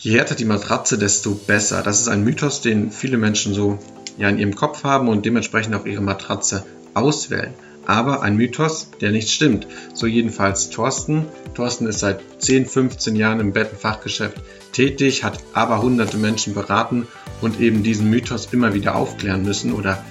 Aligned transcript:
Je 0.00 0.12
härter 0.16 0.36
die 0.36 0.44
Matratze, 0.44 0.96
desto 0.96 1.34
besser. 1.34 1.82
Das 1.82 2.00
ist 2.00 2.06
ein 2.06 2.22
Mythos, 2.22 2.60
den 2.60 2.92
viele 2.92 3.18
Menschen 3.18 3.52
so 3.52 3.80
ja 4.16 4.28
in 4.28 4.38
ihrem 4.38 4.54
Kopf 4.54 4.84
haben 4.84 5.08
und 5.08 5.26
dementsprechend 5.26 5.74
auch 5.74 5.86
ihre 5.86 6.02
Matratze 6.02 6.64
auswählen. 6.94 7.52
Aber 7.84 8.22
ein 8.22 8.36
Mythos, 8.36 8.90
der 9.00 9.10
nicht 9.10 9.28
stimmt. 9.28 9.66
So 9.94 10.06
jedenfalls 10.06 10.70
Thorsten. 10.70 11.26
Thorsten 11.54 11.88
ist 11.88 11.98
seit 11.98 12.20
10, 12.38 12.66
15 12.66 13.16
Jahren 13.16 13.40
im 13.40 13.52
Bettenfachgeschäft 13.52 14.36
tätig, 14.72 15.24
hat 15.24 15.40
aber 15.52 15.82
hunderte 15.82 16.16
Menschen 16.16 16.54
beraten 16.54 17.08
und 17.40 17.60
eben 17.60 17.82
diesen 17.82 18.08
Mythos 18.08 18.50
immer 18.52 18.74
wieder 18.74 18.94
aufklären 18.94 19.42
müssen 19.42 19.72
oder 19.72 20.04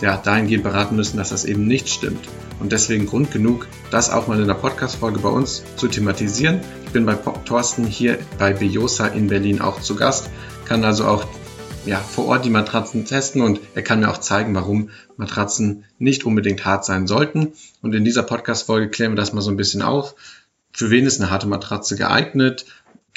ja, 0.00 0.18
dahingehend 0.18 0.62
beraten 0.62 0.94
müssen, 0.94 1.16
dass 1.16 1.30
das 1.30 1.44
eben 1.44 1.66
nicht 1.66 1.88
stimmt. 1.88 2.28
Und 2.62 2.70
deswegen 2.70 3.06
Grund 3.06 3.32
genug, 3.32 3.66
das 3.90 4.08
auch 4.08 4.28
mal 4.28 4.40
in 4.40 4.46
der 4.46 4.54
Podcast-Folge 4.54 5.18
bei 5.18 5.28
uns 5.28 5.64
zu 5.74 5.88
thematisieren. 5.88 6.60
Ich 6.86 6.92
bin 6.92 7.04
bei 7.04 7.14
Thorsten 7.14 7.84
hier 7.84 8.20
bei 8.38 8.52
Biosa 8.52 9.08
in 9.08 9.26
Berlin 9.26 9.60
auch 9.60 9.80
zu 9.80 9.96
Gast, 9.96 10.30
kann 10.64 10.84
also 10.84 11.04
auch 11.06 11.26
ja, 11.86 11.98
vor 11.98 12.26
Ort 12.26 12.44
die 12.44 12.50
Matratzen 12.50 13.04
testen 13.04 13.42
und 13.42 13.58
er 13.74 13.82
kann 13.82 13.98
mir 13.98 14.08
auch 14.08 14.18
zeigen, 14.18 14.54
warum 14.54 14.90
Matratzen 15.16 15.82
nicht 15.98 16.24
unbedingt 16.24 16.64
hart 16.64 16.84
sein 16.84 17.08
sollten. 17.08 17.52
Und 17.82 17.96
in 17.96 18.04
dieser 18.04 18.22
Podcast-Folge 18.22 18.90
klären 18.90 19.10
wir 19.10 19.16
das 19.16 19.32
mal 19.32 19.40
so 19.40 19.50
ein 19.50 19.56
bisschen 19.56 19.82
auf. 19.82 20.14
Für 20.72 20.88
wen 20.90 21.04
ist 21.04 21.20
eine 21.20 21.32
harte 21.32 21.48
Matratze 21.48 21.96
geeignet? 21.96 22.64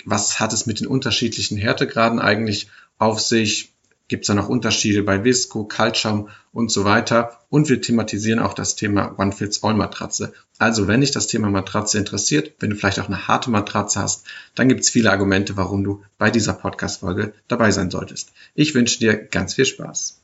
Was 0.05 0.39
hat 0.39 0.53
es 0.53 0.65
mit 0.65 0.79
den 0.79 0.87
unterschiedlichen 0.87 1.59
Härtegraden 1.59 2.17
eigentlich 2.17 2.71
auf 2.97 3.21
sich? 3.21 3.74
Gibt 4.07 4.23
es 4.23 4.27
da 4.27 4.33
noch 4.33 4.49
Unterschiede 4.49 5.03
bei 5.03 5.23
Visco, 5.23 5.65
Kaltschaum 5.65 6.29
und 6.53 6.71
so 6.71 6.85
weiter. 6.85 7.39
Und 7.49 7.69
wir 7.69 7.81
thematisieren 7.81 8.39
auch 8.39 8.53
das 8.53 8.75
Thema 8.75 9.17
One-Fits-All-Matratze. 9.17 10.33
Also 10.57 10.87
wenn 10.87 11.01
dich 11.01 11.11
das 11.11 11.27
Thema 11.27 11.49
Matratze 11.49 11.97
interessiert, 11.97 12.53
wenn 12.59 12.69
du 12.69 12.75
vielleicht 12.75 12.99
auch 12.99 13.07
eine 13.07 13.27
harte 13.27 13.49
Matratze 13.49 13.99
hast, 13.99 14.25
dann 14.53 14.69
gibt 14.69 14.81
es 14.81 14.89
viele 14.89 15.11
Argumente, 15.11 15.57
warum 15.57 15.83
du 15.83 16.03
bei 16.17 16.29
dieser 16.29 16.53
Podcast-Folge 16.53 17.33
dabei 17.47 17.71
sein 17.71 17.89
solltest. 17.89 18.31
Ich 18.53 18.75
wünsche 18.75 18.99
dir 18.99 19.15
ganz 19.15 19.55
viel 19.55 19.65
Spaß. 19.65 20.21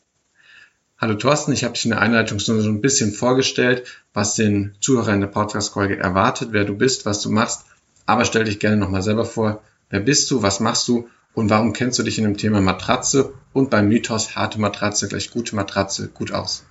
Hallo 1.00 1.16
Thorsten, 1.16 1.52
ich 1.52 1.64
habe 1.64 1.74
dich 1.74 1.86
in 1.86 1.92
der 1.92 2.00
Einleitung 2.00 2.40
so 2.40 2.54
ein 2.54 2.80
bisschen 2.80 3.12
vorgestellt, 3.12 3.88
was 4.14 4.36
den 4.36 4.76
Zuhörer 4.82 5.14
in 5.16 5.22
der 5.22 5.28
Podcast-Folge 5.28 5.98
erwartet, 5.98 6.50
wer 6.52 6.64
du 6.64 6.76
bist, 6.76 7.08
was 7.08 7.22
du 7.22 7.32
machst. 7.32 7.66
Aber 8.06 8.24
stell 8.24 8.44
dich 8.44 8.60
gerne 8.60 8.78
nochmal 8.78 9.02
selber 9.02 9.26
vor. 9.26 9.64
Wer 9.90 10.02
bist 10.02 10.30
du? 10.30 10.44
Was 10.44 10.60
machst 10.60 10.88
du? 10.88 11.10
Und 11.34 11.50
warum 11.50 11.74
kennst 11.74 11.98
du 11.98 12.04
dich 12.04 12.18
in 12.18 12.26
dem 12.26 12.38
Thema 12.38 12.60
Matratze 12.60 13.34
und 13.54 13.70
beim 13.70 13.88
Mythos 13.88 14.36
harte 14.36 14.60
Matratze 14.60 15.08
gleich 15.08 15.32
gute 15.32 15.56
Matratze 15.56 16.10
gut 16.10 16.32
aus? 16.32 16.66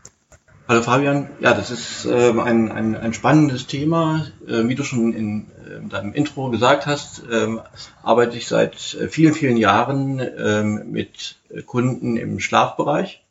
Hallo 0.68 0.82
Fabian, 0.82 1.30
ja, 1.40 1.52
das 1.52 1.70
ist 1.70 2.04
äh, 2.04 2.30
ein, 2.30 2.70
ein, 2.70 2.94
ein 2.94 3.12
spannendes 3.12 3.66
Thema. 3.66 4.26
Äh, 4.46 4.68
wie 4.68 4.76
du 4.76 4.84
schon 4.84 5.12
in 5.12 5.46
äh, 5.66 5.88
deinem 5.88 6.12
Intro 6.12 6.50
gesagt 6.50 6.86
hast, 6.86 7.22
ähm, 7.32 7.60
arbeite 8.02 8.36
ich 8.36 8.46
seit 8.46 8.94
äh, 8.94 9.08
vielen, 9.08 9.34
vielen 9.34 9.56
Jahren 9.56 10.20
ähm, 10.38 10.92
mit 10.92 11.36
Kunden 11.66 12.16
im 12.16 12.38
Schlafbereich. 12.38 13.24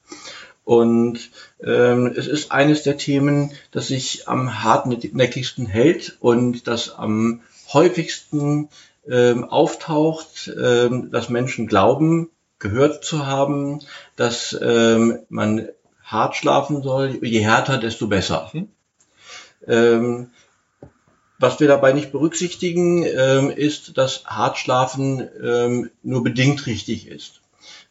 Und 0.65 1.31
ähm, 1.63 2.11
es 2.15 2.27
ist 2.27 2.51
eines 2.51 2.83
der 2.83 2.97
Themen, 2.97 3.53
das 3.71 3.87
sich 3.87 4.27
am 4.27 4.63
hartnäckigsten 4.63 5.65
hält 5.65 6.17
und 6.19 6.67
das 6.67 6.89
am 6.89 7.41
häufigsten 7.71 8.67
ähm, 9.09 9.43
auftaucht, 9.43 10.51
ähm, 10.61 11.11
dass 11.11 11.29
Menschen 11.29 11.67
glauben, 11.67 12.29
gehört 12.59 13.03
zu 13.03 13.25
haben, 13.25 13.79
dass 14.15 14.57
ähm, 14.61 15.19
man 15.29 15.69
hart 16.03 16.35
schlafen 16.35 16.83
soll. 16.83 17.19
Je 17.21 17.39
härter, 17.39 17.77
desto 17.77 18.07
besser. 18.07 18.49
Mhm. 18.53 18.69
Ähm, 19.67 20.31
was 21.39 21.59
wir 21.59 21.69
dabei 21.69 21.93
nicht 21.93 22.11
berücksichtigen, 22.11 23.03
ähm, 23.03 23.49
ist, 23.49 23.97
dass 23.97 24.25
Hartschlafen 24.25 25.27
ähm, 25.41 25.89
nur 26.03 26.23
bedingt 26.23 26.65
richtig 26.65 27.07
ist. 27.07 27.39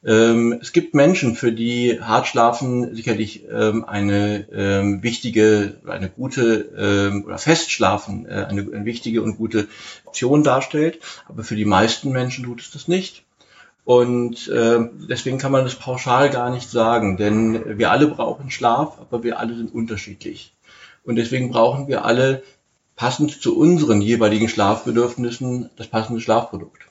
Ähm, 0.04 0.58
es 0.62 0.72
gibt 0.72 0.94
Menschen, 0.94 1.34
für 1.34 1.52
die 1.52 2.00
Hartschlafen 2.00 2.94
sicherlich 2.94 3.44
ähm, 3.50 3.84
eine 3.84 4.48
ähm, 4.52 5.02
wichtige, 5.02 5.80
eine 5.86 6.08
gute 6.08 7.08
ähm, 7.10 7.24
oder 7.24 7.38
Festschlafen 7.38 8.26
äh, 8.26 8.46
eine, 8.48 8.60
eine, 8.60 8.84
wichtige 8.84 9.22
und 9.22 9.38
gute 9.38 9.66
Option 10.04 10.44
darstellt, 10.44 11.00
aber 11.28 11.42
für 11.42 11.56
die 11.56 11.64
meisten 11.64 12.12
Menschen 12.12 12.44
tut 12.44 12.60
es 12.60 12.70
das 12.70 12.86
nicht. 12.86 13.24
Und 13.84 14.48
äh, 14.48 14.80
deswegen 15.08 15.38
kann 15.38 15.50
man 15.50 15.64
das 15.64 15.74
pauschal 15.74 16.30
gar 16.30 16.50
nicht 16.50 16.70
sagen, 16.70 17.16
denn 17.16 17.78
wir 17.78 17.90
alle 17.90 18.06
brauchen 18.06 18.50
Schlaf, 18.50 18.98
aber 19.00 19.24
wir 19.24 19.40
alle 19.40 19.56
sind 19.56 19.74
unterschiedlich. 19.74 20.52
Und 21.04 21.16
deswegen 21.16 21.50
brauchen 21.50 21.88
wir 21.88 22.04
alle 22.04 22.42
passend 22.94 23.40
zu 23.40 23.58
unseren 23.58 24.02
jeweiligen 24.02 24.48
Schlafbedürfnissen 24.48 25.70
das 25.76 25.86
passende 25.86 26.20
Schlafprodukt. 26.20 26.82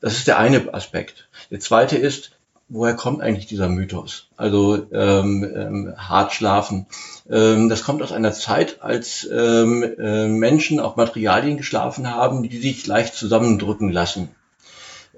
Das 0.00 0.16
ist 0.16 0.26
der 0.26 0.38
eine 0.38 0.74
Aspekt. 0.74 1.28
Der 1.50 1.60
zweite 1.60 1.96
ist, 1.96 2.32
woher 2.68 2.94
kommt 2.94 3.20
eigentlich 3.20 3.46
dieser 3.46 3.68
Mythos? 3.68 4.28
Also 4.36 4.86
ähm, 4.92 5.44
ähm, 5.44 5.94
hart 5.96 6.32
schlafen. 6.32 6.86
Ähm, 7.28 7.68
das 7.68 7.82
kommt 7.82 8.02
aus 8.02 8.12
einer 8.12 8.32
Zeit, 8.32 8.82
als 8.82 9.28
ähm, 9.30 9.82
äh, 9.82 10.28
Menschen 10.28 10.80
auf 10.80 10.96
Materialien 10.96 11.56
geschlafen 11.56 12.10
haben, 12.10 12.42
die 12.48 12.58
sich 12.58 12.86
leicht 12.86 13.14
zusammendrücken 13.14 13.90
lassen. 13.90 14.28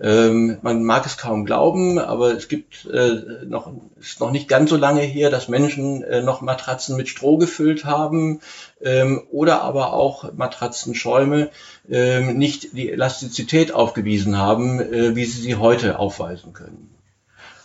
Ähm, 0.02 0.58
man 0.62 0.82
mag 0.82 1.06
es 1.06 1.16
kaum 1.16 1.44
glauben, 1.44 2.00
aber 2.00 2.32
es 2.32 2.48
gibt 2.48 2.86
äh, 2.86 3.44
noch, 3.46 3.72
ist 4.00 4.18
noch 4.18 4.32
nicht 4.32 4.48
ganz 4.48 4.68
so 4.68 4.76
lange 4.76 5.02
her, 5.02 5.30
dass 5.30 5.48
Menschen 5.48 6.02
äh, 6.02 6.22
noch 6.22 6.40
Matratzen 6.40 6.96
mit 6.96 7.08
Stroh 7.08 7.38
gefüllt 7.38 7.84
haben 7.84 8.40
ähm, 8.82 9.22
oder 9.30 9.62
aber 9.62 9.92
auch 9.92 10.32
Matratzenschäume 10.32 11.50
ähm, 11.88 12.36
nicht 12.36 12.76
die 12.76 12.90
Elastizität 12.90 13.72
aufgewiesen 13.72 14.36
haben, 14.38 14.80
äh, 14.80 15.14
wie 15.14 15.24
sie 15.24 15.40
sie 15.40 15.54
heute 15.54 16.00
aufweisen 16.00 16.52
können. 16.52 16.92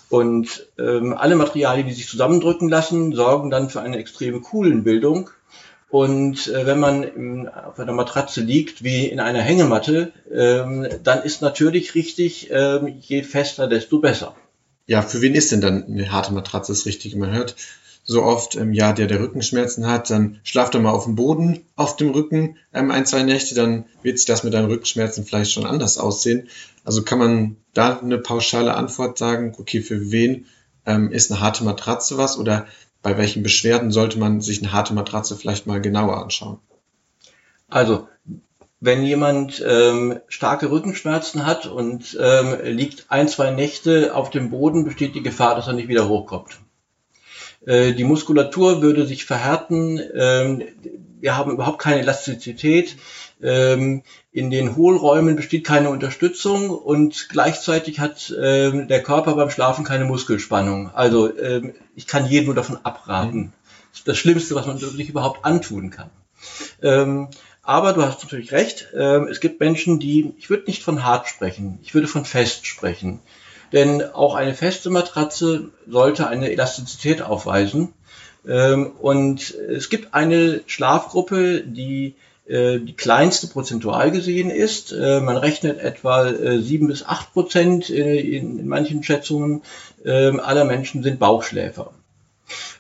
Und 0.10 0.68
ähm, 0.78 1.16
alle 1.18 1.36
Materialien, 1.36 1.88
die 1.88 1.94
sich 1.94 2.08
zusammendrücken 2.08 2.70
lassen, 2.70 3.14
sorgen 3.14 3.50
dann 3.50 3.72
für 3.72 3.82
eine 3.82 3.98
extreme 3.98 4.42
Kuhlenbildung 4.42 5.32
und 5.90 6.48
äh, 6.48 6.66
wenn 6.66 6.80
man 6.80 7.04
in, 7.04 7.48
auf 7.48 7.80
einer 7.80 7.94
Matratze 7.94 8.42
liegt, 8.42 8.84
wie 8.84 9.06
in 9.06 9.20
einer 9.20 9.42
Hängematte, 9.42 10.12
ähm, 10.34 10.88
dann 11.04 11.24
ist 11.24 11.42
natürlich 11.42 11.96
richtig, 11.96 12.50
ähm, 12.52 12.96
je 13.00 13.24
fester, 13.24 13.68
desto 13.68 14.00
besser. 14.00 14.36
Ja, 14.86 15.02
für 15.02 15.22
wen 15.22 15.36
ist 15.36 15.52
denn 15.52 15.62
dann 15.62 15.86
eine 15.86 16.12
harte 16.12 16.34
Matratze 16.34 16.74
das 16.74 16.86
Richtige? 16.86 17.18
Man 17.18 17.32
hört 17.32 17.56
so 18.04 18.24
oft, 18.24 18.56
ähm, 18.56 18.74
ja, 18.74 18.94
der, 18.94 19.08
der 19.08 19.20
Rückenschmerzen 19.20 19.86
hat, 19.88 20.10
dann 20.10 20.40
schlaft 20.44 20.74
er 20.76 20.82
mal 20.82 20.92
auf 20.92 21.06
dem 21.06 21.16
Boden, 21.16 21.66
auf 21.76 21.96
dem 21.98 22.12
Rücken, 22.12 22.58
ähm, 22.74 22.92
ein, 22.92 23.06
zwei 23.06 23.24
Nächte, 23.24 23.56
dann 23.56 23.86
wird 24.02 24.18
sich 24.18 24.26
das 24.26 24.44
mit 24.44 24.54
deinen 24.54 24.68
Rückenschmerzen 24.68 25.26
vielleicht 25.26 25.52
schon 25.52 25.66
anders 25.66 25.98
aussehen. 25.98 26.50
Also 26.84 27.04
kann 27.04 27.20
man 27.20 27.58
da 27.74 28.00
eine 28.00 28.18
pauschale 28.18 28.76
Antwort 28.76 29.18
sagen, 29.18 29.56
okay, 29.58 29.82
für 29.82 30.12
wen 30.12 30.46
ähm, 30.86 31.12
ist 31.12 31.32
eine 31.32 31.42
harte 31.42 31.66
Matratze 31.66 32.18
was? 32.18 32.38
Oder 32.38 32.66
bei 33.02 33.18
welchen 33.18 33.44
Beschwerden 33.44 33.92
sollte 33.92 34.20
man 34.20 34.42
sich 34.42 34.62
eine 34.62 34.72
harte 34.72 34.94
Matratze 34.94 35.36
vielleicht 35.36 35.68
mal 35.68 35.82
genauer 35.82 36.22
anschauen? 36.22 36.60
Also, 37.70 38.08
wenn 38.80 39.04
jemand 39.04 39.64
ähm, 39.68 40.20
starke 40.28 40.70
Rückenschmerzen 40.70 41.46
hat 41.46 41.66
und 41.66 42.18
ähm, 42.22 42.58
liegt 42.64 43.06
ein, 43.10 43.28
zwei 43.28 43.52
Nächte 43.52 44.14
auf 44.14 44.30
dem 44.30 44.52
Boden, 44.52 44.86
besteht 44.86 45.16
die 45.16 45.24
Gefahr, 45.24 45.56
dass 45.56 45.68
er 45.68 45.74
nicht 45.74 45.88
wieder 45.88 46.08
hochkommt. 46.08 46.60
Äh, 47.66 47.94
die 47.94 48.04
Muskulatur 48.04 48.82
würde 48.82 49.06
sich 49.06 49.26
verhärten. 49.26 50.00
Ähm, 50.14 50.64
wir 51.20 51.36
haben 51.36 51.52
überhaupt 51.52 51.80
keine 51.80 52.02
Elastizität. 52.02 52.96
Ähm, 53.42 54.04
in 54.32 54.50
den 54.50 54.76
Hohlräumen 54.76 55.36
besteht 55.36 55.64
keine 55.64 55.90
Unterstützung 55.90 56.70
und 56.70 57.30
gleichzeitig 57.30 58.00
hat 58.00 58.34
ähm, 58.42 58.88
der 58.88 59.04
Körper 59.04 59.36
beim 59.36 59.52
Schlafen 59.52 59.86
keine 59.86 60.06
Muskelspannung. 60.06 60.90
Also 60.94 61.36
ähm, 61.38 61.74
ich 61.96 62.08
kann 62.08 62.26
jedem 62.26 62.48
nur 62.48 62.56
davon 62.56 62.80
abraten. 62.84 63.54
Das 63.92 64.00
ist 64.00 64.08
das 64.08 64.18
Schlimmste, 64.18 64.56
was 64.56 64.66
man 64.66 64.78
sich 64.78 65.10
überhaupt 65.10 65.46
antun 65.46 65.92
kann. 65.92 66.10
Ähm, 66.82 67.30
aber 67.62 67.94
du 67.94 68.02
hast 68.02 68.24
natürlich 68.24 68.54
recht, 68.54 68.88
ähm, 68.96 69.28
es 69.28 69.40
gibt 69.40 69.60
Menschen, 69.60 70.00
die, 70.00 70.34
ich 70.38 70.50
würde 70.50 70.66
nicht 70.68 70.84
von 70.84 71.04
hart 71.04 71.28
sprechen, 71.28 71.80
ich 71.84 71.94
würde 71.94 72.08
von 72.08 72.26
fest 72.26 72.66
sprechen. 72.66 73.20
Denn 73.74 74.02
auch 74.02 74.36
eine 74.36 74.54
feste 74.54 74.90
Matratze 74.90 75.70
sollte 75.86 76.28
eine 76.28 76.50
Elastizität 76.50 77.22
aufweisen. 77.22 77.94
Ähm, 78.48 78.92
und 79.00 79.54
es 79.54 79.90
gibt 79.90 80.14
eine 80.14 80.62
Schlafgruppe, 80.66 81.62
die 81.62 82.08
äh, 82.08 82.16
die 82.50 82.94
kleinste 82.94 83.48
prozentual 83.48 84.12
gesehen 84.12 84.50
ist. 84.50 84.94
Äh, 84.94 85.20
man 85.20 85.36
rechnet 85.36 85.80
etwa 85.80 86.28
äh, 86.28 86.60
sieben 86.60 86.88
bis 86.88 87.06
acht 87.06 87.34
Prozent 87.34 87.90
in 87.90 88.68
manchen 88.68 89.04
Schätzungen 89.04 89.64
ähm, 90.06 90.40
aller 90.40 90.64
Menschen 90.64 91.04
sind 91.04 91.20
Bauchschläfer. 91.20 91.92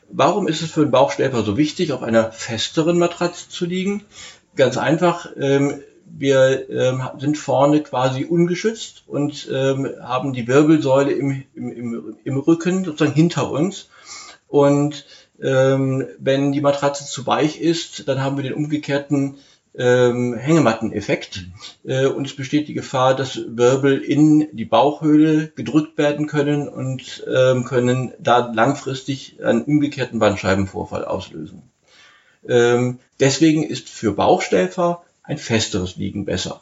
Warum 0.09 0.47
ist 0.47 0.61
es 0.61 0.71
für 0.71 0.83
einen 0.83 0.91
Bauchschläfer 0.91 1.43
so 1.43 1.57
wichtig, 1.57 1.91
auf 1.91 2.01
einer 2.01 2.31
festeren 2.31 2.97
Matratze 2.97 3.49
zu 3.49 3.65
liegen? 3.65 4.05
Ganz 4.55 4.77
einfach, 4.77 5.29
ähm, 5.37 5.81
wir 6.05 6.69
ähm, 6.69 7.03
sind 7.19 7.37
vorne 7.37 7.83
quasi 7.83 8.23
ungeschützt 8.23 9.03
und 9.07 9.49
haben 9.51 10.31
die 10.31 10.47
Wirbelsäule 10.47 11.11
im, 11.11 11.43
im, 11.53 12.15
im 12.23 12.37
Rücken 12.37 12.85
sozusagen 12.85 13.13
hinter 13.13 13.51
uns. 13.51 13.89
Und 14.47 15.05
wenn 15.39 16.51
die 16.51 16.61
Matratze 16.61 17.05
zu 17.05 17.27
weich 17.27 17.61
ist, 17.61 18.07
dann 18.07 18.23
haben 18.23 18.37
wir 18.37 18.43
den 18.43 18.55
umgekehrten 18.55 19.37
ähm, 19.77 20.33
Hängematteneffekt 20.33 21.45
äh, 21.85 22.07
und 22.07 22.25
es 22.25 22.35
besteht 22.35 22.67
die 22.67 22.73
Gefahr, 22.73 23.15
dass 23.15 23.39
Wirbel 23.47 23.99
in 23.99 24.47
die 24.51 24.65
Bauchhöhle 24.65 25.51
gedrückt 25.55 25.97
werden 25.97 26.27
können 26.27 26.67
und 26.67 27.23
ähm, 27.31 27.63
können 27.63 28.13
da 28.19 28.51
langfristig 28.51 29.43
einen 29.43 29.61
umgekehrten 29.61 30.19
Bandscheibenvorfall 30.19 31.05
auslösen. 31.05 31.61
Ähm, 32.47 32.99
deswegen 33.19 33.63
ist 33.63 33.89
für 33.89 34.13
Bauchstellfer 34.13 35.03
ein 35.23 35.37
festeres 35.37 35.95
Liegen 35.95 36.25
besser. 36.25 36.61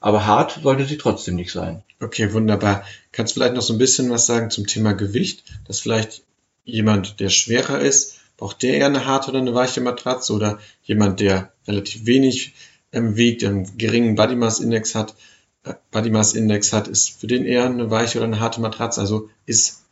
Aber 0.00 0.26
hart 0.26 0.60
sollte 0.62 0.84
sie 0.84 0.98
trotzdem 0.98 1.36
nicht 1.36 1.52
sein. 1.52 1.82
Okay, 2.00 2.32
wunderbar. 2.32 2.84
Kannst 3.12 3.34
du 3.34 3.40
vielleicht 3.40 3.54
noch 3.54 3.62
so 3.62 3.72
ein 3.72 3.78
bisschen 3.78 4.10
was 4.10 4.26
sagen 4.26 4.50
zum 4.50 4.66
Thema 4.66 4.92
Gewicht, 4.92 5.44
dass 5.66 5.80
vielleicht 5.80 6.22
jemand, 6.64 7.20
der 7.20 7.28
schwerer 7.28 7.80
ist, 7.80 8.18
braucht 8.42 8.64
der 8.64 8.74
eher 8.74 8.86
eine 8.86 9.06
harte 9.06 9.30
oder 9.30 9.38
eine 9.38 9.54
weiche 9.54 9.80
Matratze 9.80 10.32
oder 10.32 10.58
jemand, 10.82 11.20
der 11.20 11.52
relativ 11.68 12.06
wenig 12.06 12.54
ähm, 12.90 13.14
wiegt, 13.14 13.44
einen 13.44 13.78
geringen 13.78 14.16
Body 14.16 14.34
Mass 14.34 14.58
Index 14.58 14.96
hat, 14.96 15.14
äh, 15.62 15.74
Body 15.92 16.10
Mass 16.10 16.34
Index 16.34 16.72
hat, 16.72 16.88
ist 16.88 17.20
für 17.20 17.28
den 17.28 17.44
eher 17.44 17.66
eine 17.66 17.88
weiche 17.92 18.18
oder 18.18 18.26
eine 18.26 18.40
harte 18.40 18.60
Matratze. 18.60 19.00
Also 19.00 19.30
ist 19.46 19.84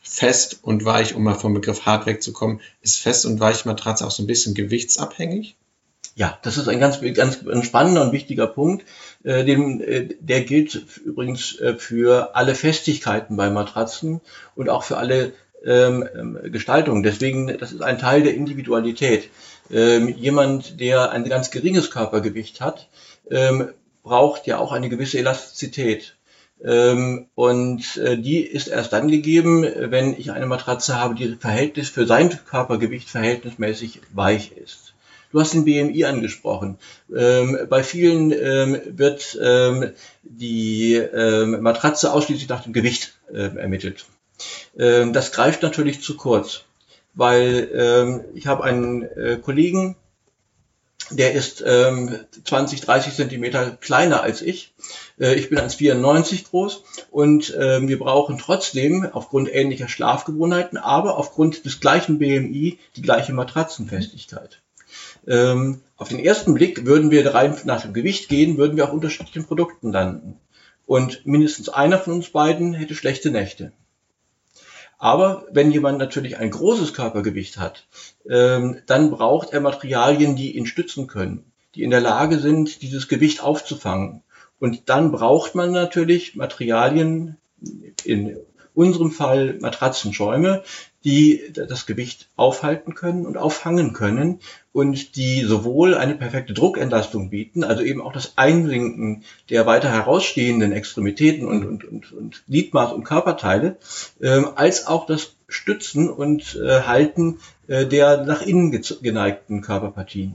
fest 0.00 0.60
und 0.62 0.86
weich, 0.86 1.14
um 1.14 1.22
mal 1.22 1.34
vom 1.34 1.52
Begriff 1.52 1.84
hart 1.84 2.06
wegzukommen, 2.06 2.62
ist 2.80 2.96
fest 2.96 3.26
und 3.26 3.40
weiche 3.40 3.68
Matratze 3.68 4.06
auch 4.06 4.10
so 4.10 4.22
ein 4.22 4.26
bisschen 4.26 4.54
gewichtsabhängig? 4.54 5.56
Ja, 6.14 6.38
das 6.40 6.56
ist 6.56 6.68
ein 6.68 6.80
ganz, 6.80 6.98
ganz 7.02 7.66
spannender 7.66 8.00
und 8.00 8.12
wichtiger 8.12 8.46
Punkt. 8.46 8.86
Äh, 9.22 9.44
dem, 9.44 9.82
äh, 9.82 10.08
der 10.18 10.44
gilt 10.44 10.82
übrigens 11.04 11.60
äh, 11.60 11.76
für 11.76 12.34
alle 12.36 12.54
Festigkeiten 12.54 13.36
bei 13.36 13.50
Matratzen 13.50 14.22
und 14.54 14.70
auch 14.70 14.82
für 14.82 14.96
alle 14.96 15.34
ähm, 15.64 16.08
ähm, 16.14 16.38
Gestaltung. 16.50 17.02
Deswegen, 17.02 17.58
das 17.58 17.72
ist 17.72 17.82
ein 17.82 17.98
Teil 17.98 18.22
der 18.22 18.34
Individualität. 18.34 19.28
Ähm, 19.70 20.08
jemand, 20.08 20.80
der 20.80 21.10
ein 21.10 21.28
ganz 21.28 21.50
geringes 21.50 21.90
Körpergewicht 21.90 22.60
hat, 22.60 22.88
ähm, 23.30 23.68
braucht 24.02 24.46
ja 24.46 24.58
auch 24.58 24.72
eine 24.72 24.88
gewisse 24.88 25.18
Elastizität. 25.18 26.16
Ähm, 26.64 27.26
und 27.34 27.96
äh, 27.96 28.18
die 28.18 28.40
ist 28.40 28.68
erst 28.68 28.92
dann 28.92 29.08
gegeben, 29.08 29.62
wenn 29.62 30.18
ich 30.18 30.32
eine 30.32 30.46
Matratze 30.46 30.96
habe, 30.96 31.14
die 31.14 31.36
Verhältnis 31.36 31.88
für 31.88 32.06
sein 32.06 32.38
Körpergewicht 32.44 33.08
verhältnismäßig 33.08 34.00
weich 34.12 34.52
ist. 34.52 34.94
Du 35.30 35.40
hast 35.40 35.54
den 35.54 35.64
BMI 35.64 36.04
angesprochen. 36.04 36.76
Ähm, 37.14 37.56
bei 37.70 37.82
vielen 37.82 38.32
wird 38.32 39.38
die 40.22 41.02
Matratze 41.46 42.12
ausschließlich 42.12 42.50
nach 42.50 42.64
dem 42.64 42.74
Gewicht 42.74 43.18
ermittelt. 43.32 44.04
Ähm, 44.78 45.12
das 45.12 45.32
greift 45.32 45.62
natürlich 45.62 46.02
zu 46.02 46.16
kurz, 46.16 46.62
weil 47.14 47.70
ähm, 47.74 48.24
ich 48.34 48.46
habe 48.46 48.64
einen 48.64 49.02
äh, 49.02 49.38
Kollegen, 49.42 49.96
der 51.10 51.32
ist 51.32 51.62
ähm, 51.66 52.16
20, 52.44 52.80
30 52.80 53.14
Zentimeter 53.14 53.76
kleiner 53.80 54.22
als 54.22 54.40
ich. 54.40 54.72
Äh, 55.18 55.34
ich 55.34 55.50
bin 55.50 55.58
1,94 55.58 56.48
groß 56.48 56.84
und 57.10 57.54
ähm, 57.58 57.88
wir 57.88 57.98
brauchen 57.98 58.38
trotzdem 58.38 59.08
aufgrund 59.12 59.52
ähnlicher 59.52 59.88
Schlafgewohnheiten, 59.88 60.78
aber 60.78 61.18
aufgrund 61.18 61.64
des 61.64 61.80
gleichen 61.80 62.18
BMI 62.18 62.78
die 62.96 63.02
gleiche 63.02 63.32
Matratzenfestigkeit. 63.32 64.60
Ähm, 65.26 65.80
auf 65.96 66.08
den 66.08 66.18
ersten 66.18 66.54
Blick 66.54 66.84
würden 66.84 67.10
wir 67.10 67.34
rein 67.34 67.56
nach 67.64 67.82
dem 67.82 67.92
Gewicht 67.92 68.28
gehen, 68.28 68.56
würden 68.56 68.76
wir 68.76 68.84
auf 68.84 68.92
unterschiedlichen 68.92 69.44
Produkten 69.44 69.92
landen. 69.92 70.38
Und 70.86 71.24
mindestens 71.26 71.68
einer 71.68 71.98
von 71.98 72.14
uns 72.14 72.30
beiden 72.30 72.74
hätte 72.74 72.94
schlechte 72.94 73.30
Nächte. 73.30 73.72
Aber 75.02 75.48
wenn 75.50 75.72
jemand 75.72 75.98
natürlich 75.98 76.36
ein 76.38 76.52
großes 76.52 76.94
Körpergewicht 76.94 77.58
hat, 77.58 77.88
ähm, 78.30 78.78
dann 78.86 79.10
braucht 79.10 79.52
er 79.52 79.60
Materialien, 79.60 80.36
die 80.36 80.56
ihn 80.56 80.64
stützen 80.64 81.08
können, 81.08 81.50
die 81.74 81.82
in 81.82 81.90
der 81.90 82.00
Lage 82.00 82.38
sind, 82.38 82.82
dieses 82.82 83.08
Gewicht 83.08 83.42
aufzufangen. 83.42 84.22
Und 84.60 84.88
dann 84.88 85.10
braucht 85.10 85.56
man 85.56 85.72
natürlich 85.72 86.36
Materialien, 86.36 87.36
in 88.04 88.36
unserem 88.74 89.10
Fall 89.10 89.58
Matratzenschäume, 89.60 90.62
die 91.04 91.52
das 91.52 91.86
Gewicht 91.86 92.28
aufhalten 92.36 92.94
können 92.94 93.26
und 93.26 93.36
auffangen 93.36 93.92
können 93.92 94.40
und 94.72 95.16
die 95.16 95.42
sowohl 95.42 95.94
eine 95.94 96.14
perfekte 96.14 96.54
Druckentlastung 96.54 97.30
bieten, 97.30 97.64
also 97.64 97.82
eben 97.82 98.00
auch 98.00 98.12
das 98.12 98.38
Einsinken 98.38 99.24
der 99.50 99.66
weiter 99.66 99.90
herausstehenden 99.90 100.72
Extremitäten 100.72 101.46
und, 101.46 101.64
und, 101.64 101.84
und, 101.84 102.12
und 102.12 102.44
Gliedmaß 102.46 102.92
und 102.92 103.04
Körperteile, 103.04 103.78
äh, 104.20 104.42
als 104.54 104.86
auch 104.86 105.06
das 105.06 105.34
Stützen 105.48 106.08
und 106.08 106.56
äh, 106.56 106.82
Halten 106.82 107.40
äh, 107.66 107.86
der 107.86 108.24
nach 108.24 108.42
innen 108.42 108.70
geneigten 109.02 109.60
Körperpartien. 109.60 110.34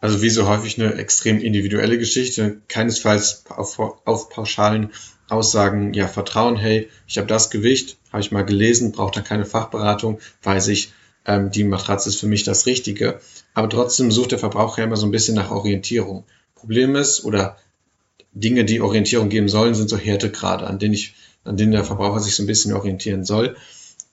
Also 0.00 0.20
wie 0.20 0.30
so 0.30 0.48
häufig 0.48 0.80
eine 0.80 0.94
extrem 0.94 1.38
individuelle 1.38 1.96
Geschichte, 1.96 2.60
keinesfalls 2.66 3.44
auf, 3.48 3.78
auf 3.78 4.30
pauschalen 4.30 4.90
Aussagen, 5.32 5.94
ja, 5.94 6.08
Vertrauen, 6.08 6.56
hey, 6.56 6.88
ich 7.08 7.16
habe 7.16 7.26
das 7.26 7.50
Gewicht, 7.50 7.96
habe 8.12 8.20
ich 8.20 8.30
mal 8.30 8.44
gelesen, 8.44 8.92
braucht 8.92 9.16
da 9.16 9.22
keine 9.22 9.46
Fachberatung, 9.46 10.20
weiß 10.42 10.68
ich, 10.68 10.92
ähm, 11.24 11.50
die 11.50 11.64
Matratze 11.64 12.10
ist 12.10 12.20
für 12.20 12.26
mich 12.26 12.44
das 12.44 12.66
Richtige. 12.66 13.20
Aber 13.54 13.68
trotzdem 13.68 14.12
sucht 14.12 14.32
der 14.32 14.38
Verbraucher 14.38 14.84
immer 14.84 14.96
so 14.96 15.06
ein 15.06 15.10
bisschen 15.10 15.34
nach 15.34 15.50
Orientierung. 15.50 16.24
Problem 16.54 16.94
ist, 16.96 17.24
oder 17.24 17.56
Dinge, 18.32 18.64
die 18.64 18.80
Orientierung 18.80 19.30
geben 19.30 19.48
sollen, 19.48 19.74
sind 19.74 19.88
so 19.88 19.96
Härtegrade, 19.96 20.66
an 20.66 20.78
denen 20.78 20.94
ich, 20.94 21.14
an 21.44 21.56
denen 21.56 21.72
der 21.72 21.84
Verbraucher 21.84 22.20
sich 22.20 22.34
so 22.34 22.42
ein 22.42 22.46
bisschen 22.46 22.74
orientieren 22.74 23.24
soll. 23.24 23.56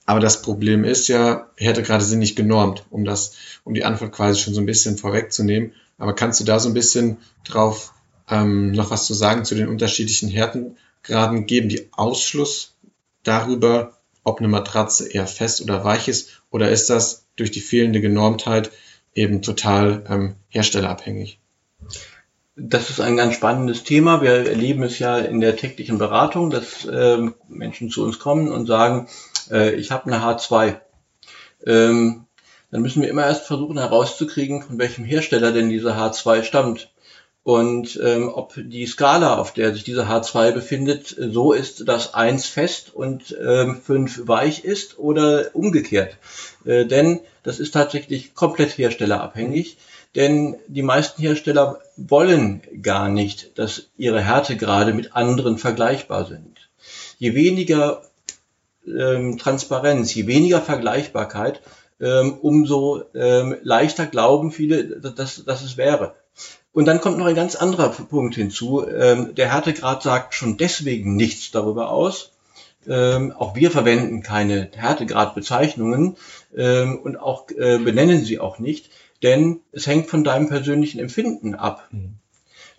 Aber 0.05 0.19
das 0.19 0.41
Problem 0.41 0.83
ist 0.83 1.07
ja, 1.07 1.49
Härtegrade 1.57 2.03
sind 2.03 2.19
nicht 2.19 2.35
genormt, 2.35 2.85
um 2.89 3.05
das, 3.05 3.33
um 3.63 3.73
die 3.73 3.83
Antwort 3.83 4.11
quasi 4.11 4.39
schon 4.39 4.53
so 4.53 4.61
ein 4.61 4.65
bisschen 4.65 4.97
vorwegzunehmen. 4.97 5.73
Aber 5.97 6.15
kannst 6.15 6.39
du 6.39 6.45
da 6.45 6.59
so 6.59 6.69
ein 6.69 6.73
bisschen 6.73 7.17
drauf 7.43 7.93
ähm, 8.29 8.71
noch 8.71 8.91
was 8.91 9.05
zu 9.05 9.13
sagen 9.13 9.45
zu 9.45 9.55
den 9.55 9.67
unterschiedlichen 9.67 10.29
Härten, 10.29 10.77
Graden 11.03 11.45
geben 11.45 11.69
die 11.69 11.89
Ausschluss 11.91 12.75
darüber, 13.23 13.97
ob 14.23 14.39
eine 14.39 14.47
Matratze 14.47 15.11
eher 15.11 15.27
fest 15.27 15.61
oder 15.61 15.83
weich 15.83 16.07
ist, 16.07 16.43
oder 16.51 16.69
ist 16.69 16.89
das 16.89 17.27
durch 17.35 17.51
die 17.51 17.61
fehlende 17.61 18.01
Genormtheit 18.01 18.71
eben 19.13 19.41
total 19.41 20.03
ähm, 20.09 20.35
herstellerabhängig? 20.49 21.39
Das 22.55 22.89
ist 22.89 22.99
ein 22.99 23.15
ganz 23.15 23.35
spannendes 23.35 23.83
Thema. 23.83 24.21
Wir 24.21 24.31
erleben 24.49 24.83
es 24.83 24.99
ja 24.99 25.17
in 25.17 25.39
der 25.39 25.55
täglichen 25.55 25.97
Beratung, 25.97 26.49
dass 26.49 26.83
äh, 26.85 27.29
Menschen 27.47 27.89
zu 27.89 28.03
uns 28.03 28.19
kommen 28.19 28.51
und 28.51 28.65
sagen, 28.65 29.07
äh, 29.49 29.75
ich 29.75 29.91
habe 29.91 30.11
eine 30.11 30.21
H2. 30.21 30.75
Ähm, 31.65 32.25
dann 32.71 32.81
müssen 32.81 33.01
wir 33.01 33.09
immer 33.09 33.25
erst 33.25 33.47
versuchen 33.47 33.77
herauszukriegen, 33.77 34.61
von 34.61 34.77
welchem 34.77 35.05
Hersteller 35.05 35.51
denn 35.51 35.69
diese 35.69 35.95
H2 35.95 36.43
stammt 36.43 36.91
und 37.49 37.99
ähm, 38.03 38.29
ob 38.31 38.53
die 38.55 38.85
Skala, 38.85 39.39
auf 39.39 39.53
der 39.53 39.73
sich 39.73 39.83
dieser 39.83 40.07
H2 40.07 40.51
befindet, 40.51 41.15
so 41.17 41.51
ist, 41.51 41.87
dass 41.87 42.13
1 42.13 42.45
fest 42.45 42.93
und 42.93 43.35
ähm, 43.43 43.81
5 43.81 44.27
weich 44.27 44.63
ist 44.63 44.99
oder 44.99 45.49
umgekehrt. 45.53 46.17
Äh, 46.63 46.85
denn 46.85 47.21
das 47.41 47.59
ist 47.59 47.73
tatsächlich 47.73 48.35
komplett 48.35 48.77
herstellerabhängig, 48.77 49.79
denn 50.13 50.57
die 50.67 50.83
meisten 50.83 51.23
Hersteller 51.23 51.79
wollen 51.97 52.61
gar 52.83 53.09
nicht, 53.09 53.57
dass 53.57 53.87
ihre 53.97 54.21
Härtegrade 54.21 54.93
mit 54.93 55.15
anderen 55.15 55.57
vergleichbar 55.57 56.25
sind. 56.25 56.69
Je 57.17 57.33
weniger 57.33 58.03
ähm, 58.85 59.39
Transparenz, 59.39 60.13
je 60.13 60.27
weniger 60.27 60.61
Vergleichbarkeit, 60.61 61.61
ähm, 61.99 62.37
umso 62.41 63.05
ähm, 63.15 63.55
leichter 63.63 64.05
glauben 64.05 64.51
viele, 64.51 64.99
dass, 64.99 65.43
dass 65.43 65.63
es 65.63 65.77
wäre. 65.77 66.13
Und 66.71 66.85
dann 66.85 67.01
kommt 67.01 67.17
noch 67.17 67.25
ein 67.25 67.35
ganz 67.35 67.55
anderer 67.55 67.89
Punkt 67.89 68.35
hinzu. 68.35 68.87
Ähm, 68.87 69.33
der 69.35 69.51
Härtegrad 69.51 70.03
sagt 70.03 70.35
schon 70.35 70.57
deswegen 70.57 71.15
nichts 71.15 71.51
darüber 71.51 71.89
aus. 71.89 72.31
Ähm, 72.87 73.33
auch 73.37 73.55
wir 73.55 73.71
verwenden 73.71 74.23
keine 74.23 74.69
Härtegradbezeichnungen 74.73 76.15
ähm, 76.55 76.99
und 77.03 77.17
auch 77.17 77.49
äh, 77.51 77.77
benennen 77.77 78.23
sie 78.23 78.39
auch 78.39 78.59
nicht, 78.59 78.89
denn 79.21 79.59
es 79.71 79.85
hängt 79.85 80.07
von 80.07 80.23
deinem 80.23 80.47
persönlichen 80.47 80.99
Empfinden 80.99 81.55
ab. 81.55 81.87
Mhm. 81.91 82.15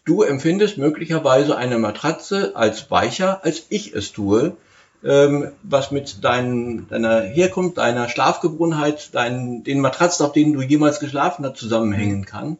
Du 0.04 0.22
empfindest 0.22 0.78
möglicherweise 0.78 1.56
eine 1.56 1.78
Matratze 1.78 2.56
als 2.56 2.90
weicher, 2.90 3.44
als 3.44 3.66
ich 3.68 3.94
es 3.94 4.12
tue, 4.12 4.56
ähm, 5.04 5.52
was 5.62 5.90
mit 5.90 6.24
dein, 6.24 6.88
deiner 6.88 7.20
Herkunft, 7.20 7.78
deiner 7.78 8.08
Schlafgewohnheit, 8.08 9.14
deinen, 9.14 9.62
den 9.62 9.80
Matratzen, 9.80 10.24
auf 10.24 10.32
denen 10.32 10.54
du 10.54 10.62
jemals 10.62 11.00
geschlafen 11.00 11.44
hast, 11.44 11.58
zusammenhängen 11.58 12.24
kann. 12.24 12.58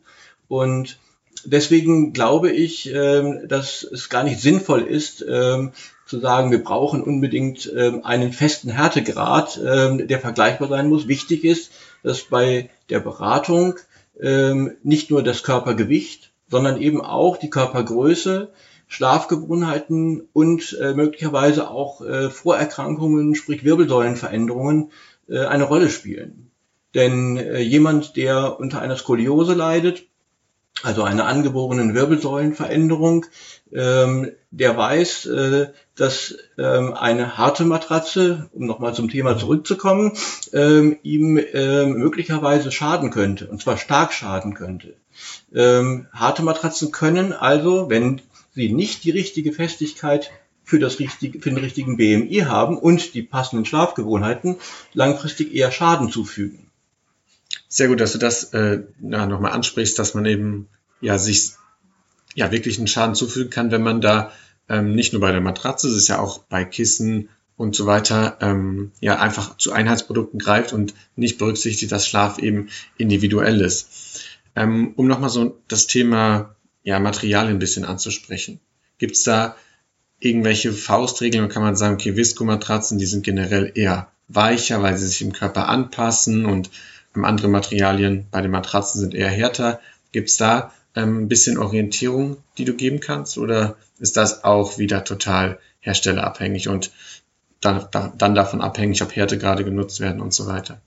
Und 0.49 0.99
deswegen 1.45 2.13
glaube 2.13 2.51
ich, 2.51 2.93
ähm, 2.93 3.49
dass 3.49 3.83
es 3.83 4.09
gar 4.09 4.25
nicht 4.25 4.41
sinnvoll 4.41 4.83
ist, 4.83 5.25
ähm, 5.29 5.73
zu 6.07 6.19
sagen, 6.19 6.51
wir 6.51 6.63
brauchen 6.63 7.03
unbedingt 7.03 7.73
ähm, 7.75 8.05
einen 8.05 8.33
festen 8.33 8.71
Härtegrad, 8.71 9.61
der 9.63 10.19
vergleichbar 10.19 10.69
sein 10.69 10.89
muss. 10.89 11.07
Wichtig 11.07 11.45
ist, 11.45 11.71
dass 12.03 12.23
bei 12.23 12.69
der 12.89 13.01
Beratung 13.01 13.75
nicht 14.83 15.11
nur 15.11 15.23
das 15.23 15.43
Körpergewicht, 15.45 16.31
sondern 16.51 16.79
eben 16.79 17.01
auch 17.01 17.39
die 17.39 17.49
Körpergröße, 17.49 18.51
Schlafgewohnheiten 18.91 20.29
und 20.33 20.77
äh, 20.81 20.95
möglicherweise 20.95 21.71
auch 21.71 22.01
äh, 22.01 22.29
Vorerkrankungen, 22.29 23.37
sprich 23.37 23.63
Wirbelsäulenveränderungen, 23.63 24.91
äh, 25.29 25.45
eine 25.47 25.63
Rolle 25.65 25.89
spielen. 25.89 26.51
Denn 26.93 27.37
jemand, 27.61 28.17
der 28.17 28.59
unter 28.59 28.83
einer 28.83 28.97
Skoliose 28.97 29.55
leidet, 29.55 30.10
also 30.83 31.03
eine 31.03 31.25
angeborenen 31.25 31.95
Wirbelsäulenveränderung, 31.95 33.27
ähm, 33.73 34.33
der 34.51 34.77
weiß, 34.77 35.27
äh, 35.27 35.67
dass 35.95 36.35
ähm, 36.59 36.95
eine 36.95 37.37
harte 37.37 37.65
Matratze, 37.65 38.49
um 38.53 38.67
nochmal 38.67 38.95
zum 38.95 39.11
Thema 39.11 39.37
zurückzukommen, 39.39 40.13
ähm, 40.53 40.97
ihm 41.03 41.39
ähm, 41.53 41.93
möglicherweise 41.93 42.73
schaden 42.73 43.11
könnte, 43.11 43.47
und 43.49 43.61
zwar 43.61 43.77
stark 43.77 44.13
schaden 44.13 44.55
könnte. 44.55 44.95
Ähm, 45.55 46.07
harte 46.13 46.43
Matratzen 46.43 46.91
können 46.93 47.33
also, 47.33 47.91
wenn 47.91 48.23
sie 48.55 48.73
nicht 48.73 49.05
die 49.05 49.11
richtige 49.11 49.53
Festigkeit 49.53 50.31
für, 50.65 50.79
das 50.79 50.99
richtige, 50.99 51.41
für 51.41 51.51
den 51.51 51.59
richtigen 51.59 51.97
BMI 51.97 52.45
haben 52.47 52.79
und 52.79 53.15
die 53.15 53.23
passenden 53.23 53.65
Schlafgewohnheiten, 53.65 54.57
langfristig 54.95 55.55
eher 55.55 55.73
Schaden 55.73 56.11
zufügen. 56.11 56.70
Sehr 57.73 57.87
gut, 57.87 58.01
dass 58.01 58.13
du 58.13 58.19
das 58.19 58.53
äh, 58.53 58.81
nochmal 58.99 59.53
ansprichst, 59.53 59.97
dass 59.97 60.15
man 60.15 60.27
eben 60.27 60.69
ja 61.01 61.19
sich 61.19 61.53
ja 62.35 62.51
wirklich 62.51 62.79
einen 62.79 62.89
Schaden 62.89 63.15
zufügen 63.15 63.51
kann, 63.51 63.71
wenn 63.71 63.83
man 63.83 64.01
da 64.01 64.33
ähm, 64.69 64.97
nicht 64.97 65.13
nur 65.13 65.21
bei 65.21 65.31
der 65.31 65.41
Matratze, 65.41 65.89
es 65.89 65.95
ist 65.95 66.09
ja 66.09 66.19
auch 66.19 66.41
bei 66.41 66.65
Kissen 66.65 67.29
und 67.57 67.77
so 67.77 67.87
weiter, 67.87 68.39
ähm, 68.41 68.91
ja 69.01 69.21
einfach 69.21 69.57
zu 69.57 69.71
Einheitsprodukten 69.71 70.41
greift 70.41 70.73
und 70.73 70.95
nicht 71.15 71.39
berücksichtigt, 71.39 71.93
dass 71.93 72.09
Schlaf 72.09 72.39
eben 72.39 72.71
individuell 72.99 73.61
ist. 73.61 74.21
Ähm, 74.57 74.93
um 74.97 75.07
nochmal 75.07 75.31
so 75.31 75.61
das 75.69 75.87
Thema 75.87 76.57
ja, 76.83 76.99
Material 76.99 77.47
ein 77.47 77.61
bisschen 77.61 77.85
anzusprechen. 77.85 78.59
Gibt 78.99 79.15
es 79.15 79.23
da 79.23 79.55
irgendwelche 80.19 80.73
Faustregeln 80.73 81.45
und 81.45 81.51
kann 81.51 81.63
man 81.63 81.77
sagen, 81.77 81.95
okay, 81.95 82.17
Visco-Matratzen, 82.17 82.99
die 82.99 83.07
sind 83.07 83.23
generell 83.23 83.71
eher 83.77 84.11
weicher, 84.27 84.83
weil 84.83 84.97
sie 84.97 85.07
sich 85.07 85.23
im 85.23 85.33
Körper 85.33 85.69
anpassen 85.69 86.47
und 86.47 86.71
andere 87.15 87.49
Materialien 87.49 88.27
bei 88.31 88.41
den 88.41 88.51
Matratzen 88.51 89.01
sind 89.01 89.15
eher 89.15 89.31
härter. 89.31 89.81
Gibt 90.13 90.29
es 90.29 90.37
da 90.37 90.73
ähm, 90.95 91.23
ein 91.23 91.29
bisschen 91.29 91.59
Orientierung, 91.59 92.39
die 92.59 92.65
du 92.65 92.75
geben 92.75 93.01
kannst 93.01 93.39
oder 93.39 93.77
ist 93.99 94.17
das 94.17 94.45
auch 94.45 94.79
wieder 94.79 95.05
total 95.05 95.59
herstellerabhängig 95.81 96.69
und 96.69 96.91
dann, 97.61 97.87
dann 98.17 98.35
davon 98.35 98.63
abhängig, 98.63 99.03
ob 99.03 99.15
Härte 99.15 99.39
gerade 99.39 99.65
genutzt 99.65 100.01
werden 100.01 100.21
und 100.21 100.33
so 100.33 100.47
weiter? 100.47 100.81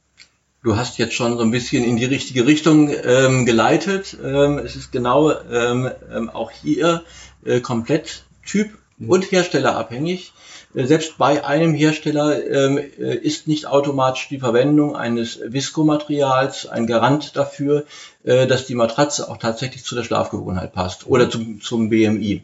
Du 0.64 0.78
hast 0.78 0.98
jetzt 0.98 1.14
schon 1.14 1.38
so 1.38 1.44
ein 1.44 1.52
bisschen 1.52 1.84
in 1.84 1.98
die 1.98 2.06
richtige 2.06 2.48
Richtung 2.48 2.90
ähm, 3.04 3.46
geleitet. 3.46 4.18
Ähm, 4.24 4.60
es 4.60 4.78
ist 4.78 4.92
genau 4.92 5.32
ähm, 5.52 5.92
ähm 6.12 6.30
auch 6.30 6.52
hier 6.52 7.04
äh, 7.44 7.60
komplett 7.60 8.24
Typ. 8.46 8.78
Und 9.08 9.32
herstellerabhängig. 9.32 10.34
Äh, 10.74 10.86
selbst 10.86 11.18
bei 11.18 11.46
einem 11.46 11.74
Hersteller 11.74 12.46
ähm, 12.46 12.78
äh, 12.78 13.16
ist 13.16 13.48
nicht 13.48 13.68
automatisch 13.68 14.28
die 14.30 14.40
Verwendung 14.40 14.96
eines 14.96 15.40
Visco-Materials 15.46 16.68
ein 16.68 16.88
Garant 16.88 17.36
dafür, 17.36 17.86
äh, 18.24 18.48
dass 18.48 18.66
die 18.66 18.76
Matratze 18.76 19.30
auch 19.30 19.38
tatsächlich 19.38 19.84
zu 19.84 19.96
der 19.96 20.04
Schlafgewohnheit 20.04 20.74
passt 20.74 21.08
oder 21.08 21.30
zum, 21.30 21.62
zum 21.62 21.90
BMI. 21.90 22.44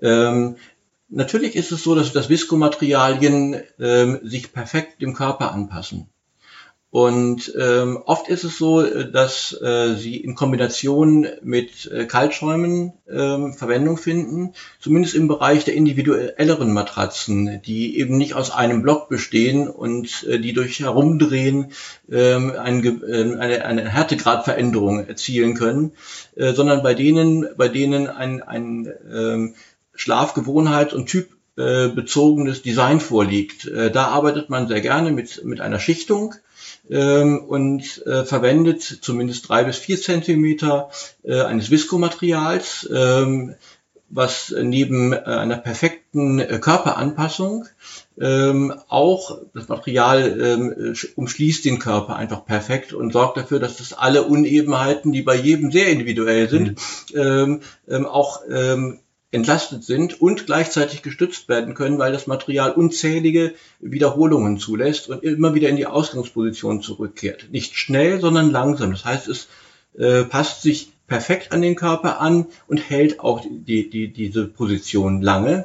Ähm, 0.00 0.56
natürlich 1.08 1.56
ist 1.56 1.72
es 1.72 1.82
so, 1.82 1.94
dass, 1.94 2.12
dass 2.12 2.28
Visco-Materialien 2.28 3.62
ähm, 3.78 4.20
sich 4.22 4.52
perfekt 4.52 5.00
dem 5.00 5.14
Körper 5.14 5.52
anpassen. 5.52 6.08
Und 6.92 7.50
ähm, 7.58 8.02
oft 8.04 8.28
ist 8.28 8.44
es 8.44 8.58
so, 8.58 8.82
dass 8.82 9.58
äh, 9.62 9.94
sie 9.94 10.18
in 10.18 10.34
Kombination 10.34 11.26
mit 11.42 11.90
äh, 11.90 12.04
Kaltschäumen 12.04 12.92
ähm, 13.10 13.54
Verwendung 13.54 13.96
finden, 13.96 14.52
zumindest 14.78 15.14
im 15.14 15.26
Bereich 15.26 15.64
der 15.64 15.72
individuelleren 15.72 16.70
Matratzen, 16.70 17.62
die 17.62 17.98
eben 17.98 18.18
nicht 18.18 18.34
aus 18.34 18.50
einem 18.50 18.82
Block 18.82 19.08
bestehen 19.08 19.70
und 19.70 20.24
äh, 20.24 20.38
die 20.38 20.52
durch 20.52 20.80
Herumdrehen 20.80 21.72
ähm, 22.10 22.52
ein, 22.58 22.84
äh, 22.84 23.38
eine, 23.38 23.64
eine 23.64 23.88
Härtegradveränderung 23.88 25.06
erzielen 25.08 25.54
können, 25.54 25.92
äh, 26.36 26.52
sondern 26.52 26.82
bei 26.82 26.92
denen, 26.92 27.48
bei 27.56 27.68
denen 27.68 28.06
ein, 28.06 28.42
ein 28.42 28.86
äh, 28.86 29.54
Schlafgewohnheit 29.94 30.92
und 30.92 31.06
Typ 31.06 31.30
äh, 31.56 31.88
bezogenes 31.88 32.60
Design 32.60 33.00
vorliegt. 33.00 33.64
Äh, 33.64 33.90
da 33.90 34.08
arbeitet 34.08 34.50
man 34.50 34.68
sehr 34.68 34.82
gerne 34.82 35.10
mit, 35.10 35.42
mit 35.42 35.62
einer 35.62 35.80
Schichtung 35.80 36.34
ähm, 36.90 37.44
und 37.44 38.04
äh, 38.06 38.24
verwendet 38.24 38.82
zumindest 38.82 39.48
drei 39.48 39.64
bis 39.64 39.78
vier 39.78 40.00
Zentimeter 40.00 40.90
äh, 41.22 41.40
eines 41.40 41.70
Viskomaterials, 41.70 42.88
ähm, 42.92 43.54
was 44.08 44.54
neben 44.60 45.14
äh, 45.14 45.20
einer 45.20 45.56
perfekten 45.56 46.38
äh, 46.38 46.58
Körperanpassung 46.58 47.66
ähm, 48.20 48.74
auch 48.88 49.38
das 49.54 49.68
Material 49.68 50.38
ähm, 50.38 50.94
umschließt 51.16 51.64
den 51.64 51.78
Körper 51.78 52.16
einfach 52.16 52.44
perfekt 52.44 52.92
und 52.92 53.12
sorgt 53.12 53.38
dafür, 53.38 53.58
dass 53.58 53.78
das 53.78 53.94
alle 53.94 54.24
Unebenheiten, 54.24 55.12
die 55.12 55.22
bei 55.22 55.34
jedem 55.34 55.72
sehr 55.72 55.88
individuell 55.88 56.50
sind, 56.50 56.78
mhm. 57.14 57.20
ähm, 57.20 57.60
ähm, 57.88 58.06
auch 58.06 58.42
ähm, 58.50 59.00
entlastet 59.32 59.82
sind 59.82 60.20
und 60.20 60.46
gleichzeitig 60.46 61.02
gestützt 61.02 61.48
werden 61.48 61.74
können, 61.74 61.98
weil 61.98 62.12
das 62.12 62.26
Material 62.26 62.70
unzählige 62.72 63.54
Wiederholungen 63.80 64.58
zulässt 64.58 65.08
und 65.08 65.24
immer 65.24 65.54
wieder 65.54 65.70
in 65.70 65.76
die 65.76 65.86
Ausgangsposition 65.86 66.82
zurückkehrt. 66.82 67.48
Nicht 67.50 67.74
schnell, 67.74 68.20
sondern 68.20 68.50
langsam. 68.50 68.92
Das 68.92 69.06
heißt, 69.06 69.28
es 69.28 69.48
äh, 69.98 70.24
passt 70.24 70.62
sich 70.62 70.92
perfekt 71.06 71.50
an 71.52 71.62
den 71.62 71.76
Körper 71.76 72.20
an 72.20 72.46
und 72.68 72.88
hält 72.90 73.20
auch 73.20 73.42
die, 73.42 73.88
die, 73.88 74.12
diese 74.12 74.46
Position 74.46 75.22
lange. 75.22 75.64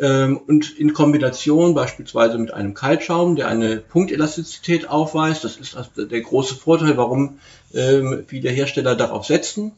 Ähm, 0.00 0.38
und 0.38 0.78
in 0.78 0.94
Kombination 0.94 1.74
beispielsweise 1.74 2.38
mit 2.38 2.54
einem 2.54 2.72
Kaltschaum, 2.72 3.36
der 3.36 3.48
eine 3.48 3.76
Punktelastizität 3.76 4.88
aufweist, 4.88 5.44
das 5.44 5.58
ist 5.58 5.76
also 5.76 6.06
der 6.06 6.20
große 6.22 6.54
Vorteil, 6.54 6.96
warum 6.96 7.38
ähm, 7.74 8.24
viele 8.26 8.48
Hersteller 8.48 8.96
darauf 8.96 9.26
setzen 9.26 9.72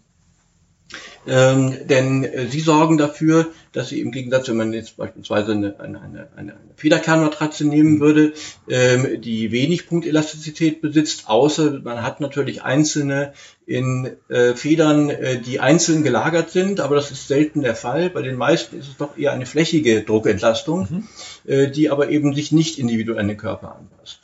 ähm, 1.27 1.77
denn 1.89 2.23
äh, 2.25 2.47
sie 2.47 2.61
sorgen 2.61 2.99
dafür, 2.99 3.49
dass 3.73 3.89
sie 3.89 4.01
im 4.01 4.13
Gegensatz, 4.13 4.49
wenn 4.49 4.57
man 4.57 4.73
jetzt 4.73 4.97
beispielsweise 4.97 5.53
eine, 5.53 5.79
eine, 5.81 6.01
eine, 6.01 6.29
eine 6.37 6.55
Federkernmatratze 6.77 7.67
nehmen 7.67 7.99
würde, 7.99 8.33
ähm, 8.69 9.21
die 9.21 9.51
wenig 9.51 9.89
Punktelastizität 9.89 10.81
besitzt, 10.81 11.29
außer 11.29 11.81
man 11.83 12.03
hat 12.03 12.21
natürlich 12.21 12.63
einzelne 12.63 13.33
in 13.67 14.13
äh, 14.29 14.55
Federn, 14.55 15.11
äh, 15.11 15.41
die 15.41 15.59
einzeln 15.59 16.05
gelagert 16.05 16.51
sind, 16.51 16.79
aber 16.79 16.95
das 16.95 17.11
ist 17.11 17.27
selten 17.27 17.63
der 17.63 17.75
Fall. 17.75 18.09
Bei 18.09 18.23
den 18.23 18.37
meisten 18.37 18.79
ist 18.79 18.89
es 18.89 18.97
doch 18.97 19.19
eher 19.19 19.33
eine 19.33 19.47
flächige 19.47 20.03
Druckentlastung, 20.03 20.87
mhm. 20.89 21.09
äh, 21.51 21.69
die 21.69 21.91
aber 21.91 22.11
eben 22.11 22.35
sich 22.35 22.53
nicht 22.53 22.79
individuell 22.79 23.19
an 23.19 23.29
den 23.29 23.37
Körper 23.37 23.75
anpasst. 23.77 24.21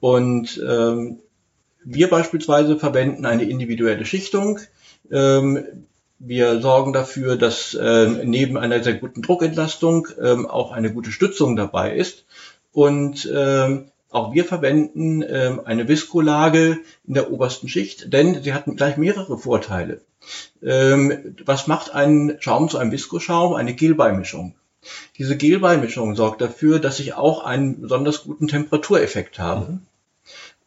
Und 0.00 0.60
ähm, 0.68 1.20
wir 1.84 2.10
beispielsweise 2.10 2.78
verwenden 2.78 3.26
eine 3.26 3.44
individuelle 3.44 4.04
Schichtung. 4.04 4.58
Ähm, 5.10 5.64
wir 6.18 6.60
sorgen 6.60 6.92
dafür, 6.92 7.36
dass 7.36 7.74
äh, 7.74 8.06
neben 8.24 8.56
einer 8.56 8.82
sehr 8.82 8.94
guten 8.94 9.22
Druckentlastung 9.22 10.08
ähm, 10.22 10.46
auch 10.46 10.72
eine 10.72 10.92
gute 10.92 11.12
Stützung 11.12 11.56
dabei 11.56 11.94
ist. 11.94 12.24
Und 12.72 13.30
ähm, 13.32 13.86
auch 14.10 14.32
wir 14.32 14.44
verwenden 14.44 15.22
ähm, 15.22 15.60
eine 15.64 15.88
Viskolage 15.88 16.78
in 17.06 17.14
der 17.14 17.32
obersten 17.32 17.68
Schicht, 17.68 18.12
denn 18.12 18.42
sie 18.42 18.54
hatten 18.54 18.76
gleich 18.76 18.96
mehrere 18.96 19.38
Vorteile. 19.38 20.00
Ähm, 20.62 21.36
was 21.44 21.66
macht 21.66 21.94
ein 21.94 22.36
Schaum 22.40 22.68
zu 22.68 22.78
einem 22.78 22.92
Viskoschaum? 22.92 23.54
Eine 23.54 23.74
Gelbeimischung. 23.74 24.54
Diese 25.18 25.36
Gelbeimischung 25.36 26.14
sorgt 26.14 26.40
dafür, 26.40 26.78
dass 26.78 27.00
ich 27.00 27.14
auch 27.14 27.44
einen 27.44 27.80
besonders 27.80 28.24
guten 28.24 28.48
Temperatureffekt 28.48 29.38
habe. 29.38 29.72
Mhm. 29.72 29.80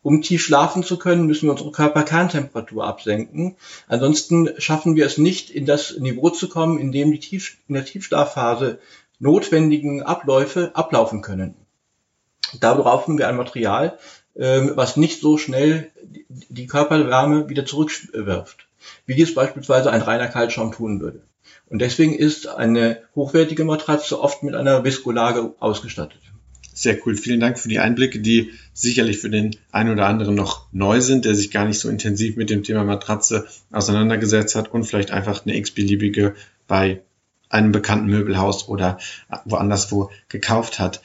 Um 0.08 0.22
tief 0.22 0.42
schlafen 0.42 0.84
zu 0.84 0.98
können, 0.98 1.28
müssen 1.28 1.48
wir 1.48 1.52
unsere 1.52 1.74
Körperkerntemperatur 1.74 2.88
absenken. 2.88 3.58
Ansonsten 3.90 4.50
schaffen 4.58 4.96
wir 4.96 5.06
es 5.06 5.18
nicht, 5.18 5.50
in 5.50 5.66
das 5.66 5.98
Niveau 5.98 6.30
zu 6.30 6.48
kommen, 6.48 6.80
in 6.80 6.94
dem 6.94 7.12
die 7.12 7.20
Tief 7.20 7.58
in 7.68 7.74
der 7.74 7.84
Tiefschlafphase 7.84 8.80
notwendigen 9.20 10.04
Abläufe 10.04 10.72
ablaufen 10.76 11.22
können. 11.22 11.56
Da 12.62 12.76
brauchen 12.76 13.18
wir 13.18 13.28
ein 13.28 13.36
Material, 13.36 14.00
ähm, 14.38 14.72
was 14.76 14.96
nicht 14.96 15.20
so 15.20 15.38
schnell 15.38 15.92
die 16.30 16.68
Körperwärme 16.68 17.50
wieder 17.50 17.66
zurückwirft, 17.66 18.66
wie 19.08 19.16
dies 19.16 19.36
beispielsweise 19.36 19.92
ein 19.92 20.02
reiner 20.02 20.30
Kaltschaum 20.30 20.72
tun 20.72 21.02
würde. 21.02 21.24
Und 21.66 21.80
deswegen 21.80 22.16
ist 22.16 22.48
eine 22.48 23.02
hochwertige 23.14 23.66
Matratze 23.66 24.22
oft 24.22 24.42
mit 24.42 24.56
einer 24.56 24.86
Viskolage 24.86 25.54
ausgestattet. 25.60 26.22
Sehr 26.78 27.00
cool. 27.08 27.18
Vielen 27.18 27.40
Dank 27.40 27.58
für 27.58 27.70
die 27.70 27.80
Einblicke, 27.80 28.20
die 28.20 28.52
sicherlich 28.72 29.18
für 29.18 29.32
den 29.32 29.56
einen 29.72 29.90
oder 29.90 30.06
anderen 30.06 30.36
noch 30.36 30.68
neu 30.72 31.02
sind, 31.02 31.26
der 31.26 31.34
sich 31.34 31.50
gar 31.50 31.66
nicht 31.66 31.80
so 31.80 31.90
intensiv 31.90 32.36
mit 32.36 32.52
dem 32.52 32.62
Thema 32.62 32.84
Matratze 32.84 33.48
auseinandergesetzt 33.72 34.54
hat 34.54 34.72
und 34.72 34.84
vielleicht 34.84 35.10
einfach 35.10 35.44
eine 35.44 35.58
x-beliebige 35.58 36.36
bei 36.68 37.02
einem 37.50 37.72
bekannten 37.72 38.06
Möbelhaus 38.06 38.68
oder 38.68 39.00
woanders 39.46 39.92
wo 39.92 40.12
gekauft 40.30 40.78
hat. 40.78 41.02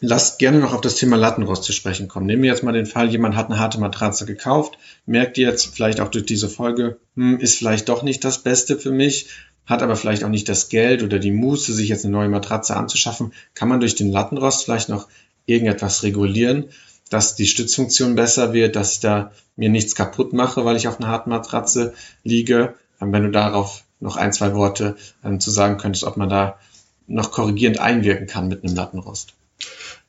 Lasst 0.00 0.40
gerne 0.40 0.58
noch 0.58 0.74
auf 0.74 0.80
das 0.80 0.96
Thema 0.96 1.16
Lattenrost 1.16 1.62
zu 1.62 1.72
sprechen 1.72 2.08
kommen. 2.08 2.26
Nehmen 2.26 2.42
wir 2.42 2.50
jetzt 2.50 2.64
mal 2.64 2.72
den 2.72 2.86
Fall, 2.86 3.08
jemand 3.08 3.36
hat 3.36 3.50
eine 3.50 3.60
harte 3.60 3.78
Matratze 3.78 4.26
gekauft, 4.26 4.78
merkt 5.06 5.38
jetzt 5.38 5.76
vielleicht 5.76 6.00
auch 6.00 6.08
durch 6.08 6.26
diese 6.26 6.48
Folge, 6.48 6.98
hm, 7.14 7.38
ist 7.38 7.56
vielleicht 7.56 7.88
doch 7.88 8.02
nicht 8.02 8.24
das 8.24 8.42
Beste 8.42 8.76
für 8.76 8.90
mich, 8.90 9.28
hat 9.66 9.82
aber 9.82 9.96
vielleicht 9.96 10.24
auch 10.24 10.28
nicht 10.28 10.48
das 10.48 10.68
Geld 10.68 11.02
oder 11.02 11.18
die 11.18 11.30
Muße, 11.30 11.72
sich 11.72 11.88
jetzt 11.88 12.04
eine 12.04 12.12
neue 12.12 12.28
Matratze 12.28 12.76
anzuschaffen, 12.76 13.32
kann 13.54 13.68
man 13.68 13.80
durch 13.80 13.94
den 13.94 14.10
Lattenrost 14.10 14.64
vielleicht 14.64 14.88
noch 14.88 15.08
irgendetwas 15.46 16.02
regulieren, 16.02 16.66
dass 17.10 17.34
die 17.36 17.46
Stützfunktion 17.46 18.14
besser 18.14 18.52
wird, 18.52 18.76
dass 18.76 18.94
ich 18.94 19.00
da 19.00 19.32
mir 19.56 19.68
nichts 19.68 19.94
kaputt 19.94 20.32
mache, 20.32 20.64
weil 20.64 20.76
ich 20.76 20.88
auf 20.88 20.98
einer 20.98 21.08
harten 21.08 21.30
Matratze 21.30 21.94
liege. 22.24 22.74
ähm, 23.00 23.12
wenn 23.12 23.24
du 23.24 23.30
darauf 23.30 23.84
noch 24.00 24.16
ein, 24.16 24.32
zwei 24.32 24.54
Worte 24.54 24.96
ähm, 25.24 25.38
zu 25.40 25.50
sagen 25.50 25.78
könntest, 25.78 26.04
ob 26.04 26.16
man 26.16 26.28
da 26.28 26.58
noch 27.06 27.30
korrigierend 27.30 27.78
einwirken 27.78 28.26
kann 28.26 28.48
mit 28.48 28.64
einem 28.64 28.74
Lattenrost. 28.74 29.34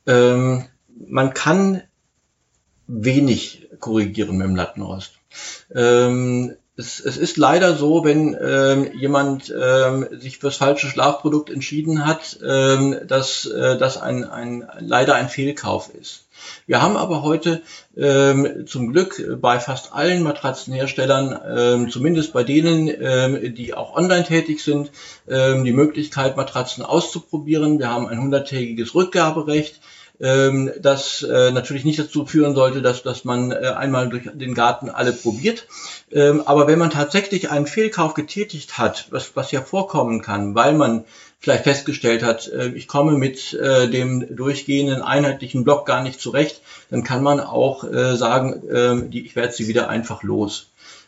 Ähm, 0.08 0.66
man 1.08 1.34
kann 1.34 1.82
wenig 2.88 3.68
korrigieren 3.80 4.38
mit 4.38 4.48
dem 4.48 4.56
Lattenrost. 4.56 5.14
Ähm, 5.76 6.56
es, 6.84 7.00
es 7.00 7.18
ist 7.18 7.38
leider 7.38 7.76
so, 7.76 8.04
wenn 8.04 8.38
ähm, 8.40 8.92
jemand 8.94 9.54
ähm, 9.58 10.08
sich 10.12 10.40
fürs 10.40 10.58
falsche 10.58 10.88
Schlafprodukt 10.88 11.50
entschieden 11.50 12.06
hat, 12.06 12.38
ähm, 12.46 12.98
dass 13.08 13.46
äh, 13.46 13.78
das 13.78 13.98
ein, 13.98 14.26
ein, 14.26 14.68
leider 14.80 15.16
ein 15.16 15.30
Fehlkauf 15.30 15.90
ist. 15.94 16.26
Wir 16.68 16.82
haben 16.82 16.98
aber 16.98 17.24
heute 17.24 17.62
ähm, 17.96 18.66
zum 18.68 18.92
Glück 18.92 19.40
bei 19.40 19.60
fast 19.60 19.94
allen 19.94 20.24
Matratzenherstellern, 20.24 21.40
ähm, 21.48 21.90
zumindest 21.90 22.34
bei 22.34 22.44
denen, 22.44 22.90
ähm, 22.90 23.56
die 23.56 23.74
auch 23.74 23.96
online 23.96 24.26
tätig 24.26 24.62
sind, 24.62 24.92
ähm, 25.30 25.64
die 25.64 25.72
Möglichkeit, 25.72 26.36
Matratzen 26.36 26.84
auszuprobieren. 26.84 27.80
Wir 27.80 27.90
haben 27.90 28.08
ein 28.08 28.20
hunderttägiges 28.20 28.94
Rückgaberecht 28.94 29.80
ähm, 30.20 30.72
das 30.80 31.24
äh, 31.24 31.52
natürlich 31.52 31.86
nicht 31.86 32.00
dazu 32.00 32.26
führen 32.26 32.56
sollte, 32.56 32.82
dass, 32.82 33.04
dass 33.04 33.26
man 33.26 33.52
äh, 33.52 33.74
einmal 33.76 34.10
durch 34.10 34.30
den 34.34 34.54
Garten 34.54 34.90
alle 34.90 35.12
probiert. 35.12 35.68
Ähm, 36.12 36.42
aber 36.46 36.68
wenn 36.68 36.80
man 36.80 36.92
tatsächlich 36.92 37.50
einen 37.50 37.68
Fehlkauf 37.68 38.14
getätigt 38.14 38.78
hat, 38.78 39.08
was, 39.10 39.36
was 39.36 39.52
ja 39.52 39.62
vorkommen 39.62 40.22
kann, 40.22 40.56
weil 40.56 40.74
man 40.74 41.06
vielleicht 41.40 41.66
festgestellt 41.66 42.24
hat, 42.24 42.48
äh, 42.48 42.70
ich 42.70 42.88
komme 42.88 43.18
mit 43.18 43.54
äh, 43.54 43.90
dem 43.90 44.36
durchgehenden 44.36 45.02
einheitlichen 45.02 45.64
Block 45.64 45.86
gar 45.86 46.02
nicht 46.04 46.22
zurecht, 46.22 46.62
dann 46.90 47.04
kann 47.04 47.24
man 47.24 47.40
auch 47.40 47.84
äh, 47.84 48.16
sagen, 48.16 48.70
äh, 48.70 49.10
die, 49.10 49.26
ich 49.26 49.36
werde 49.36 49.54
sie 49.54 49.68
wieder 49.68 49.90
einfach 49.90 50.24
los. 50.24 50.68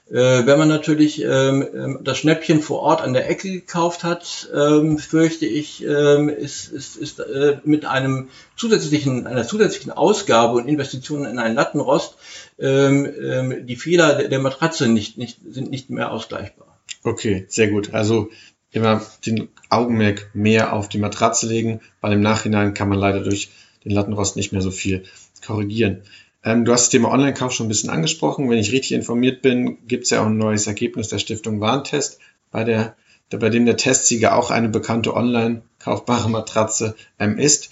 Äh, 0.09 0.45
wenn 0.45 0.59
man 0.59 0.67
natürlich 0.67 1.23
ähm, 1.23 1.67
ähm, 1.73 1.99
das 2.03 2.19
Schnäppchen 2.19 2.61
vor 2.61 2.81
Ort 2.81 3.01
an 3.01 3.13
der 3.13 3.27
Ecke 3.27 3.51
gekauft 3.51 4.03
hat, 4.03 4.49
ähm, 4.53 4.99
fürchte 4.99 5.47
ich, 5.47 5.83
ähm, 5.83 6.29
ist, 6.29 6.71
ist, 6.71 6.95
ist 6.95 7.19
äh, 7.19 7.57
mit 7.63 7.85
einem 7.85 8.29
zusätzlichen, 8.55 9.25
einer 9.25 9.47
zusätzlichen 9.47 9.91
Ausgabe 9.91 10.57
und 10.57 10.67
Investitionen 10.67 11.25
in 11.25 11.39
einen 11.39 11.55
Lattenrost 11.55 12.17
ähm, 12.59 13.07
ähm, 13.19 13.65
die 13.65 13.75
Fehler 13.75 14.15
der, 14.15 14.27
der 14.27 14.39
Matratze 14.39 14.87
nicht, 14.87 15.17
nicht, 15.17 15.39
sind 15.49 15.71
nicht 15.71 15.89
mehr 15.89 16.11
ausgleichbar. 16.11 16.79
Okay, 17.03 17.45
sehr 17.47 17.69
gut. 17.69 17.93
Also 17.95 18.29
immer 18.71 19.01
den 19.25 19.49
Augenmerk 19.69 20.29
mehr 20.35 20.73
auf 20.73 20.87
die 20.87 20.99
Matratze 20.99 21.47
legen, 21.47 21.81
weil 22.01 22.13
im 22.13 22.21
Nachhinein 22.21 22.75
kann 22.75 22.89
man 22.89 22.99
leider 22.99 23.21
durch 23.21 23.49
den 23.83 23.91
Lattenrost 23.91 24.35
nicht 24.35 24.51
mehr 24.51 24.61
so 24.61 24.71
viel 24.71 25.03
korrigieren. 25.45 26.01
Ähm, 26.45 26.63
du 26.63 26.71
hast 26.71 26.83
das 26.83 26.89
Thema 26.89 27.11
Online-Kauf 27.11 27.51
schon 27.51 27.65
ein 27.65 27.69
bisschen 27.69 27.89
angesprochen. 27.89 28.49
Wenn 28.49 28.59
ich 28.59 28.71
richtig 28.71 28.91
informiert 28.91 29.41
bin, 29.41 29.85
gibt 29.87 30.03
es 30.03 30.11
ja 30.11 30.21
auch 30.21 30.27
ein 30.27 30.37
neues 30.37 30.67
Ergebnis 30.67 31.09
der 31.09 31.17
Stiftung 31.17 31.59
Warntest, 31.59 32.19
bei, 32.51 32.63
der, 32.63 32.95
bei 33.31 33.49
dem 33.49 33.65
der 33.65 33.77
Testsieger 33.77 34.37
auch 34.37 34.51
eine 34.51 34.69
bekannte 34.69 35.15
online 35.15 35.63
kaufbare 35.79 36.29
Matratze 36.29 36.95
ähm, 37.19 37.39
ist. 37.39 37.71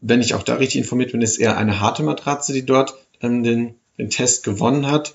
Wenn 0.00 0.20
ich 0.20 0.34
auch 0.34 0.42
da 0.42 0.56
richtig 0.56 0.80
informiert 0.80 1.12
bin, 1.12 1.22
ist 1.22 1.38
eher 1.38 1.56
eine 1.56 1.80
harte 1.80 2.02
Matratze, 2.02 2.52
die 2.52 2.66
dort 2.66 2.94
ähm, 3.22 3.44
den, 3.44 3.76
den 3.98 4.10
Test 4.10 4.42
gewonnen 4.42 4.90
hat. 4.90 5.14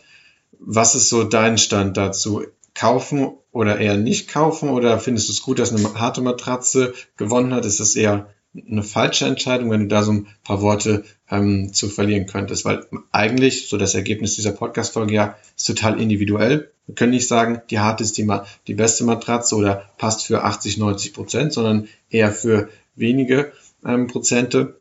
Was 0.60 0.96
ist 0.96 1.10
so 1.10 1.26
dein 1.26 1.58
Stand 1.58 1.98
dazu? 1.98 2.44
Kaufen 2.74 3.34
oder 3.52 3.80
eher 3.80 3.98
nicht 3.98 4.30
kaufen? 4.30 4.70
Oder 4.70 4.98
findest 4.98 5.28
du 5.28 5.34
es 5.34 5.42
gut, 5.42 5.60
dass 5.60 5.76
eine 5.76 5.94
harte 6.00 6.22
Matratze 6.22 6.94
gewonnen 7.18 7.54
hat? 7.54 7.66
Ist 7.66 7.82
das 7.82 7.98
eher 7.98 8.30
eine 8.56 8.84
falsche 8.84 9.26
Entscheidung, 9.26 9.72
wenn 9.72 9.82
du 9.82 9.88
da 9.88 10.04
so 10.04 10.12
ein 10.12 10.28
paar 10.44 10.62
Worte 10.62 11.04
ähm, 11.30 11.74
zu 11.74 11.90
verlieren 11.90 12.28
könntest. 12.28 12.66
Weil 12.66 12.86
eigentlich, 13.12 13.68
so 13.68 13.78
das 13.78 13.96
Ergebnis 13.96 14.36
dieser 14.36 14.52
Podcast-Folge 14.52 15.14
ja, 15.14 15.38
ist 15.56 15.66
total 15.66 16.00
individuell. 16.00 16.72
Wir 16.86 16.96
können 16.96 17.12
nicht 17.12 17.28
sagen, 17.28 17.62
die 17.70 17.80
harte 17.80 18.04
ist 18.04 18.18
die, 18.18 18.30
die 18.68 18.74
beste 18.74 19.06
Matratze 19.06 19.56
oder 19.56 19.90
passt 19.98 20.26
für 20.26 20.44
80, 20.44 20.78
90 20.78 21.14
Prozent, 21.14 21.54
sondern 21.54 21.88
eher 22.10 22.32
für 22.32 22.70
wenige 22.96 23.54
ähm, 23.86 24.08
Prozente. 24.08 24.80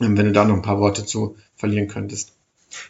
Ähm, 0.00 0.16
wenn 0.16 0.26
du 0.26 0.32
da 0.32 0.44
noch 0.44 0.54
ein 0.54 0.62
paar 0.62 0.80
Worte 0.80 1.04
zu 1.04 1.36
verlieren 1.56 1.88
könntest. 1.88 2.32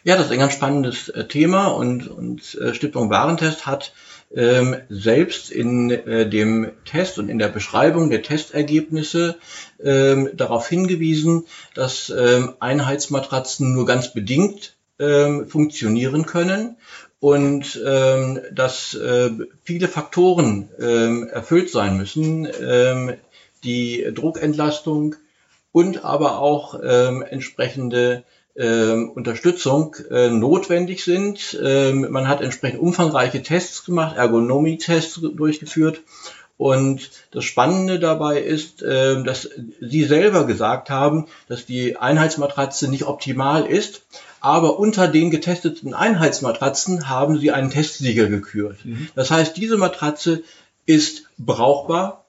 Ja, 0.03 0.15
das 0.15 0.27
ist 0.27 0.31
ein 0.31 0.39
ganz 0.39 0.53
spannendes 0.53 1.09
äh, 1.09 1.27
Thema 1.27 1.67
und, 1.67 2.07
und 2.07 2.55
äh, 2.55 2.73
Stiftung 2.73 3.09
Warentest 3.09 3.65
hat 3.65 3.93
ähm, 4.35 4.77
selbst 4.89 5.51
in 5.51 5.91
äh, 5.91 6.27
dem 6.27 6.71
Test 6.85 7.19
und 7.19 7.29
in 7.29 7.39
der 7.39 7.49
Beschreibung 7.49 8.09
der 8.09 8.23
Testergebnisse 8.23 9.37
ähm, 9.83 10.29
darauf 10.33 10.67
hingewiesen, 10.67 11.45
dass 11.75 12.09
ähm, 12.09 12.53
Einheitsmatratzen 12.59 13.73
nur 13.73 13.85
ganz 13.85 14.13
bedingt 14.13 14.75
ähm, 14.99 15.47
funktionieren 15.47 16.25
können 16.25 16.77
und 17.19 17.81
ähm, 17.85 18.41
dass 18.51 18.95
äh, 18.95 19.29
viele 19.63 19.87
Faktoren 19.87 20.69
ähm, 20.79 21.27
erfüllt 21.27 21.69
sein 21.69 21.97
müssen, 21.97 22.47
ähm, 22.61 23.13
die 23.63 24.05
Druckentlastung 24.13 25.15
und 25.71 26.03
aber 26.03 26.39
auch 26.39 26.79
ähm, 26.83 27.21
entsprechende 27.21 28.23
ähm, 28.55 29.11
Unterstützung 29.11 29.95
äh, 30.11 30.29
notwendig 30.29 31.03
sind. 31.03 31.57
Ähm, 31.61 32.07
man 32.11 32.27
hat 32.27 32.41
entsprechend 32.41 32.79
umfangreiche 32.79 33.41
Tests 33.41 33.85
gemacht, 33.85 34.15
Ergonomie-Tests 34.15 35.21
durchgeführt. 35.35 36.01
Und 36.55 37.09
das 37.31 37.45
Spannende 37.45 37.99
dabei 37.99 38.39
ist, 38.39 38.83
äh, 38.83 39.23
dass 39.23 39.49
Sie 39.81 40.03
selber 40.03 40.45
gesagt 40.45 40.89
haben, 40.89 41.25
dass 41.47 41.65
die 41.65 41.97
Einheitsmatratze 41.97 42.89
nicht 42.89 43.05
optimal 43.05 43.65
ist. 43.65 44.03
Aber 44.39 44.77
unter 44.77 45.07
den 45.07 45.31
getesteten 45.31 45.93
Einheitsmatratzen 45.93 47.09
haben 47.09 47.39
Sie 47.39 47.51
einen 47.51 47.71
Testsieger 47.71 48.27
gekürt. 48.27 48.85
Mhm. 48.85 49.07
Das 49.15 49.31
heißt, 49.31 49.57
diese 49.57 49.77
Matratze 49.77 50.43
ist 50.85 51.23
brauchbar, 51.37 52.25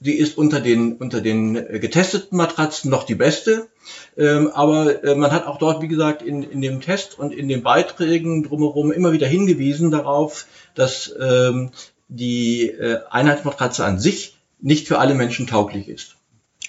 Sie 0.00 0.14
ist 0.14 0.38
unter 0.38 0.60
den, 0.60 0.96
unter 0.96 1.20
den 1.20 1.56
äh, 1.56 1.78
getesteten 1.78 2.38
Matratzen 2.38 2.90
noch 2.90 3.04
die 3.04 3.14
beste. 3.14 3.68
Ähm, 4.16 4.50
aber 4.52 5.04
äh, 5.04 5.14
man 5.14 5.32
hat 5.32 5.46
auch 5.46 5.58
dort, 5.58 5.82
wie 5.82 5.88
gesagt, 5.88 6.22
in, 6.22 6.42
in 6.42 6.60
dem 6.60 6.80
Test 6.80 7.18
und 7.18 7.32
in 7.32 7.48
den 7.48 7.62
Beiträgen 7.62 8.42
drumherum 8.42 8.92
immer 8.92 9.12
wieder 9.12 9.26
hingewiesen 9.26 9.90
darauf, 9.90 10.46
dass 10.74 11.14
ähm, 11.20 11.70
die 12.08 12.68
äh, 12.68 13.00
Einheitsmatratze 13.10 13.84
an 13.84 13.98
sich 13.98 14.36
nicht 14.60 14.88
für 14.88 14.98
alle 14.98 15.14
Menschen 15.14 15.46
tauglich 15.46 15.88
ist. 15.88 16.16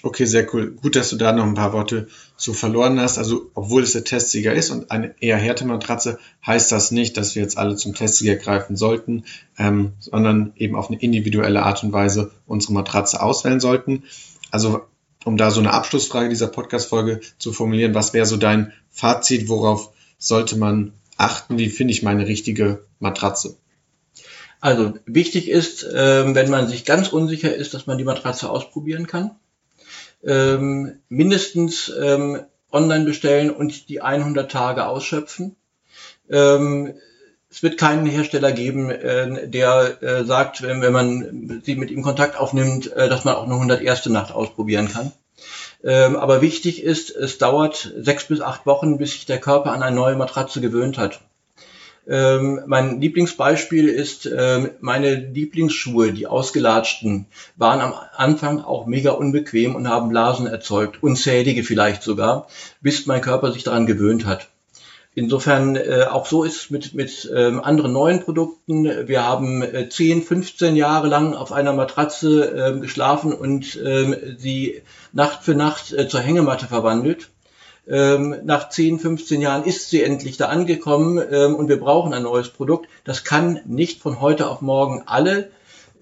Okay, 0.02 0.26
sehr 0.26 0.46
cool. 0.54 0.70
Gut, 0.70 0.94
dass 0.94 1.10
du 1.10 1.16
da 1.16 1.32
noch 1.32 1.44
ein 1.44 1.54
paar 1.54 1.72
Worte 1.72 2.06
so 2.36 2.52
verloren 2.52 3.00
hast. 3.00 3.18
Also, 3.18 3.50
obwohl 3.54 3.82
es 3.82 3.92
der 3.92 4.04
Testsieger 4.04 4.52
ist 4.52 4.70
und 4.70 4.92
eine 4.92 5.14
eher 5.20 5.36
härte 5.36 5.64
Matratze, 5.64 6.18
heißt 6.46 6.70
das 6.70 6.92
nicht, 6.92 7.16
dass 7.16 7.34
wir 7.34 7.42
jetzt 7.42 7.58
alle 7.58 7.74
zum 7.74 7.94
Testsieger 7.94 8.36
greifen 8.36 8.76
sollten, 8.76 9.24
ähm, 9.58 9.94
sondern 9.98 10.52
eben 10.56 10.76
auf 10.76 10.88
eine 10.88 11.00
individuelle 11.00 11.64
Art 11.64 11.82
und 11.82 11.92
Weise 11.92 12.30
unsere 12.46 12.74
Matratze 12.74 13.20
auswählen 13.20 13.58
sollten. 13.58 14.04
Also, 14.52 14.82
um 15.24 15.36
da 15.36 15.50
so 15.50 15.60
eine 15.60 15.72
Abschlussfrage 15.72 16.28
dieser 16.28 16.48
Podcast-Folge 16.48 17.20
zu 17.38 17.52
formulieren, 17.52 17.94
was 17.94 18.14
wäre 18.14 18.26
so 18.26 18.36
dein 18.36 18.72
Fazit? 18.90 19.48
Worauf 19.48 19.90
sollte 20.18 20.56
man 20.56 20.92
achten? 21.16 21.58
Wie 21.58 21.68
finde 21.68 21.92
ich 21.92 22.02
meine 22.02 22.26
richtige 22.26 22.84
Matratze? 23.00 23.56
Also, 24.60 24.94
wichtig 25.06 25.48
ist, 25.48 25.84
äh, 25.84 26.34
wenn 26.34 26.50
man 26.50 26.68
sich 26.68 26.84
ganz 26.84 27.08
unsicher 27.08 27.54
ist, 27.54 27.74
dass 27.74 27.86
man 27.86 27.98
die 27.98 28.04
Matratze 28.04 28.50
ausprobieren 28.50 29.06
kann 29.06 29.32
ähm, 30.24 31.00
mindestens 31.08 31.92
ähm, 32.00 32.40
online 32.70 33.04
bestellen 33.04 33.50
und 33.50 33.88
die 33.88 34.02
100 34.02 34.50
Tage 34.50 34.86
ausschöpfen. 34.86 35.56
Es 37.50 37.62
wird 37.62 37.78
keinen 37.78 38.06
Hersteller 38.06 38.52
geben, 38.52 38.90
äh, 38.90 39.48
der 39.48 40.02
äh, 40.02 40.24
sagt, 40.24 40.62
wenn, 40.62 40.82
wenn 40.82 40.92
man 40.92 41.62
sie 41.64 41.76
mit 41.76 41.90
ihm 41.90 42.02
Kontakt 42.02 42.38
aufnimmt, 42.38 42.92
äh, 42.92 43.08
dass 43.08 43.24
man 43.24 43.36
auch 43.36 43.44
eine 43.44 43.54
101. 43.54 44.06
Nacht 44.06 44.32
ausprobieren 44.32 44.88
kann. 44.88 45.12
Ähm, 45.82 46.16
aber 46.16 46.42
wichtig 46.42 46.82
ist, 46.82 47.14
es 47.14 47.38
dauert 47.38 47.92
sechs 47.96 48.24
bis 48.24 48.40
acht 48.40 48.66
Wochen, 48.66 48.98
bis 48.98 49.12
sich 49.12 49.26
der 49.26 49.40
Körper 49.40 49.72
an 49.72 49.82
eine 49.82 49.96
neue 49.96 50.16
Matratze 50.16 50.60
gewöhnt 50.60 50.98
hat. 50.98 51.20
Ähm, 52.08 52.62
mein 52.66 53.00
Lieblingsbeispiel 53.00 53.88
ist 53.88 54.26
ähm, 54.26 54.70
meine 54.80 55.14
Lieblingsschuhe, 55.14 56.12
die 56.12 56.26
ausgelatschten, 56.26 57.26
waren 57.56 57.80
am 57.80 57.94
Anfang 58.16 58.60
auch 58.62 58.86
mega 58.86 59.10
unbequem 59.10 59.74
und 59.74 59.88
haben 59.88 60.08
Blasen 60.08 60.46
erzeugt, 60.46 61.02
unzählige 61.02 61.64
vielleicht 61.64 62.02
sogar, 62.02 62.48
bis 62.80 63.04
mein 63.06 63.20
Körper 63.20 63.52
sich 63.52 63.62
daran 63.62 63.86
gewöhnt 63.86 64.24
hat. 64.24 64.48
Insofern 65.18 65.74
äh, 65.74 66.06
auch 66.08 66.26
so 66.26 66.44
ist 66.44 66.56
es 66.56 66.70
mit, 66.70 66.94
mit 66.94 67.28
ähm, 67.34 67.60
anderen 67.60 67.92
neuen 67.92 68.22
Produkten. 68.22 68.84
Wir 69.08 69.24
haben 69.24 69.62
äh, 69.62 69.88
10, 69.88 70.22
15 70.22 70.76
Jahre 70.76 71.08
lang 71.08 71.34
auf 71.34 71.50
einer 71.50 71.72
Matratze 71.72 72.76
äh, 72.76 72.78
geschlafen 72.78 73.32
und 73.32 73.74
äh, 73.74 74.36
sie 74.38 74.82
Nacht 75.12 75.42
für 75.42 75.56
Nacht 75.56 75.92
äh, 75.92 76.08
zur 76.08 76.20
Hängematte 76.20 76.66
verwandelt. 76.66 77.30
Ähm, 77.88 78.36
nach 78.44 78.68
10, 78.68 79.00
15 79.00 79.40
Jahren 79.40 79.64
ist 79.64 79.90
sie 79.90 80.04
endlich 80.04 80.36
da 80.36 80.46
angekommen 80.46 81.20
ähm, 81.32 81.56
und 81.56 81.68
wir 81.68 81.80
brauchen 81.80 82.14
ein 82.14 82.22
neues 82.22 82.50
Produkt. 82.50 82.88
Das 83.02 83.24
kann 83.24 83.58
nicht 83.66 84.00
von 84.00 84.20
heute 84.20 84.48
auf 84.48 84.60
morgen 84.60 85.02
alle 85.06 85.50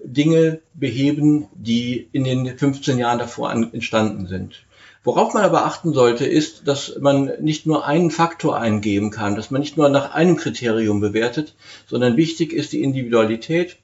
Dinge 0.03 0.59
beheben, 0.75 1.47
die 1.55 2.07
in 2.11 2.23
den 2.23 2.55
15 2.55 2.99
Jahren 2.99 3.17
davor 3.17 3.49
an, 3.49 3.73
entstanden 3.73 4.27
sind. 4.27 4.66
Worauf 5.07 5.33
man 5.33 5.45
aber 5.45 5.63
achten 5.63 5.93
sollte, 5.93 6.25
ist, 6.25 6.67
dass 6.67 6.97
man 6.99 7.31
nicht 7.39 7.65
nur 7.65 7.85
einen 7.85 8.11
Faktor 8.11 8.59
eingeben 8.59 9.09
kann, 9.09 9.37
dass 9.37 9.51
man 9.51 9.61
nicht 9.61 9.77
nur 9.77 9.87
nach 9.87 10.13
einem 10.13 10.35
Kriterium 10.35 10.99
bewertet, 10.99 11.55
sondern 11.87 12.17
wichtig 12.17 12.51
ist 12.51 12.73
die 12.73 12.83
Individualität 12.83 13.77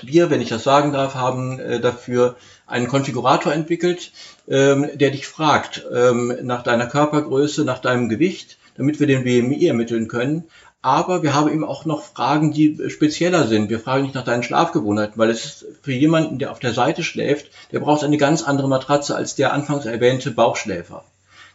wir, 0.00 0.30
wenn 0.30 0.40
ich 0.40 0.48
das 0.48 0.64
sagen 0.64 0.92
darf, 0.92 1.14
haben 1.14 1.58
äh, 1.58 1.78
dafür 1.78 2.36
einen 2.66 2.88
Konfigurator 2.88 3.52
entwickelt, 3.52 4.12
ähm, 4.48 4.88
der 4.94 5.10
dich 5.10 5.26
fragt 5.26 5.84
ähm, 5.94 6.34
nach 6.42 6.62
deiner 6.62 6.86
Körpergröße, 6.86 7.66
nach 7.66 7.78
deinem 7.78 8.08
Gewicht, 8.08 8.56
damit 8.78 9.00
wir 9.00 9.06
den 9.06 9.24
BMI 9.24 9.66
ermitteln 9.66 10.08
können. 10.08 10.44
Aber 10.84 11.22
wir 11.22 11.32
haben 11.32 11.50
eben 11.52 11.64
auch 11.64 11.84
noch 11.84 12.02
Fragen, 12.02 12.52
die 12.52 12.90
spezieller 12.90 13.46
sind. 13.46 13.70
Wir 13.70 13.78
fragen 13.78 14.02
nicht 14.02 14.16
nach 14.16 14.24
deinen 14.24 14.42
Schlafgewohnheiten, 14.42 15.16
weil 15.16 15.30
es 15.30 15.44
ist 15.44 15.66
für 15.80 15.92
jemanden, 15.92 16.40
der 16.40 16.50
auf 16.50 16.58
der 16.58 16.74
Seite 16.74 17.04
schläft, 17.04 17.50
der 17.70 17.78
braucht 17.78 18.02
eine 18.02 18.16
ganz 18.16 18.42
andere 18.42 18.68
Matratze 18.68 19.14
als 19.14 19.36
der 19.36 19.52
anfangs 19.52 19.86
erwähnte 19.86 20.32
Bauchschläfer. 20.32 21.04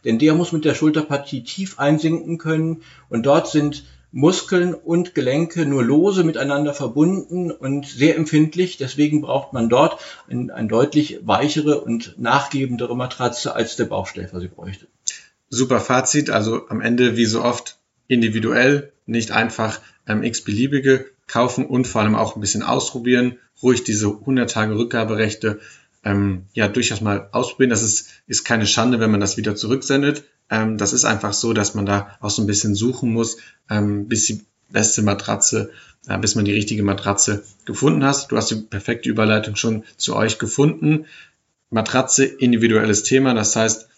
Denn 0.06 0.18
der 0.18 0.34
muss 0.34 0.54
mit 0.54 0.64
der 0.64 0.76
Schulterpartie 0.76 1.44
tief 1.44 1.78
einsinken 1.78 2.38
können 2.38 2.84
und 3.10 3.26
dort 3.26 3.50
sind 3.50 3.84
Muskeln 4.14 4.74
und 4.74 5.14
Gelenke 5.14 5.66
nur 5.66 5.84
lose 5.84 6.24
miteinander 6.24 6.74
verbunden 6.74 7.52
und 7.52 7.86
sehr 7.86 8.16
empfindlich. 8.16 8.78
Deswegen 8.78 9.22
braucht 9.22 9.52
man 9.52 9.68
dort 9.68 10.00
ein, 10.30 10.50
ein 10.50 10.70
deutlich 10.70 11.20
weichere 11.24 11.82
und 11.82 12.18
nachgebendere 12.18 12.96
Matratze, 12.96 13.54
als 13.54 13.76
der 13.76 13.86
Bauchschläfer 13.86 14.40
sie 14.40 14.48
bräuchte. 14.48 14.88
Super 15.50 15.82
Fazit, 15.82 16.30
also 16.30 16.62
am 16.70 16.80
Ende 16.80 17.18
wie 17.18 17.26
so 17.26 17.44
oft 17.44 17.77
individuell, 18.08 18.92
nicht 19.06 19.32
einfach 19.32 19.80
ähm, 20.08 20.24
x-beliebige 20.24 21.06
kaufen 21.28 21.66
und 21.66 21.88
vor 21.88 22.02
allem 22.02 22.16
auch 22.16 22.36
ein 22.36 22.42
bisschen 22.42 22.64
ausprobieren, 22.64 23.38
ruhig 23.62 23.84
diese 23.84 24.08
100 24.08 24.50
Tage 24.50 24.78
Rückgaberechte 24.78 25.60
ähm, 26.04 26.44
ja 26.54 26.68
durchaus 26.68 27.02
mal 27.02 27.28
ausprobieren. 27.32 27.70
Das 27.70 27.84
ist, 27.84 28.10
ist 28.28 28.44
keine 28.44 28.66
Schande, 28.66 29.00
wenn 29.00 29.12
man 29.12 29.20
das 29.20 29.38
wieder 29.38 29.56
zurücksendet. 29.56 30.24
Ähm, 30.50 30.78
das 30.78 30.94
ist 30.94 31.06
einfach 31.06 31.34
so, 31.34 31.54
dass 31.54 31.76
man 31.76 31.86
da 31.86 32.18
auch 32.22 32.30
so 32.30 32.42
ein 32.42 32.48
bisschen 32.48 32.76
suchen 32.76 33.12
muss, 33.12 33.38
ähm, 33.70 34.08
bis 34.08 34.26
die 34.26 34.42
beste 34.70 35.02
Matratze, 35.02 35.72
äh, 36.08 36.18
bis 36.18 36.36
man 36.36 36.46
die 36.46 36.54
richtige 36.54 36.84
Matratze 36.84 37.44
gefunden 37.66 38.04
hast. 38.04 38.32
Du 38.32 38.38
hast 38.38 38.52
die 38.52 38.56
perfekte 38.56 39.10
Überleitung 39.10 39.56
schon 39.56 39.84
zu 39.98 40.16
euch 40.16 40.40
gefunden. 40.40 41.06
Matratze, 41.70 42.24
individuelles 42.24 43.04
Thema. 43.04 43.34
Das 43.34 43.56
heißt, 43.56 43.90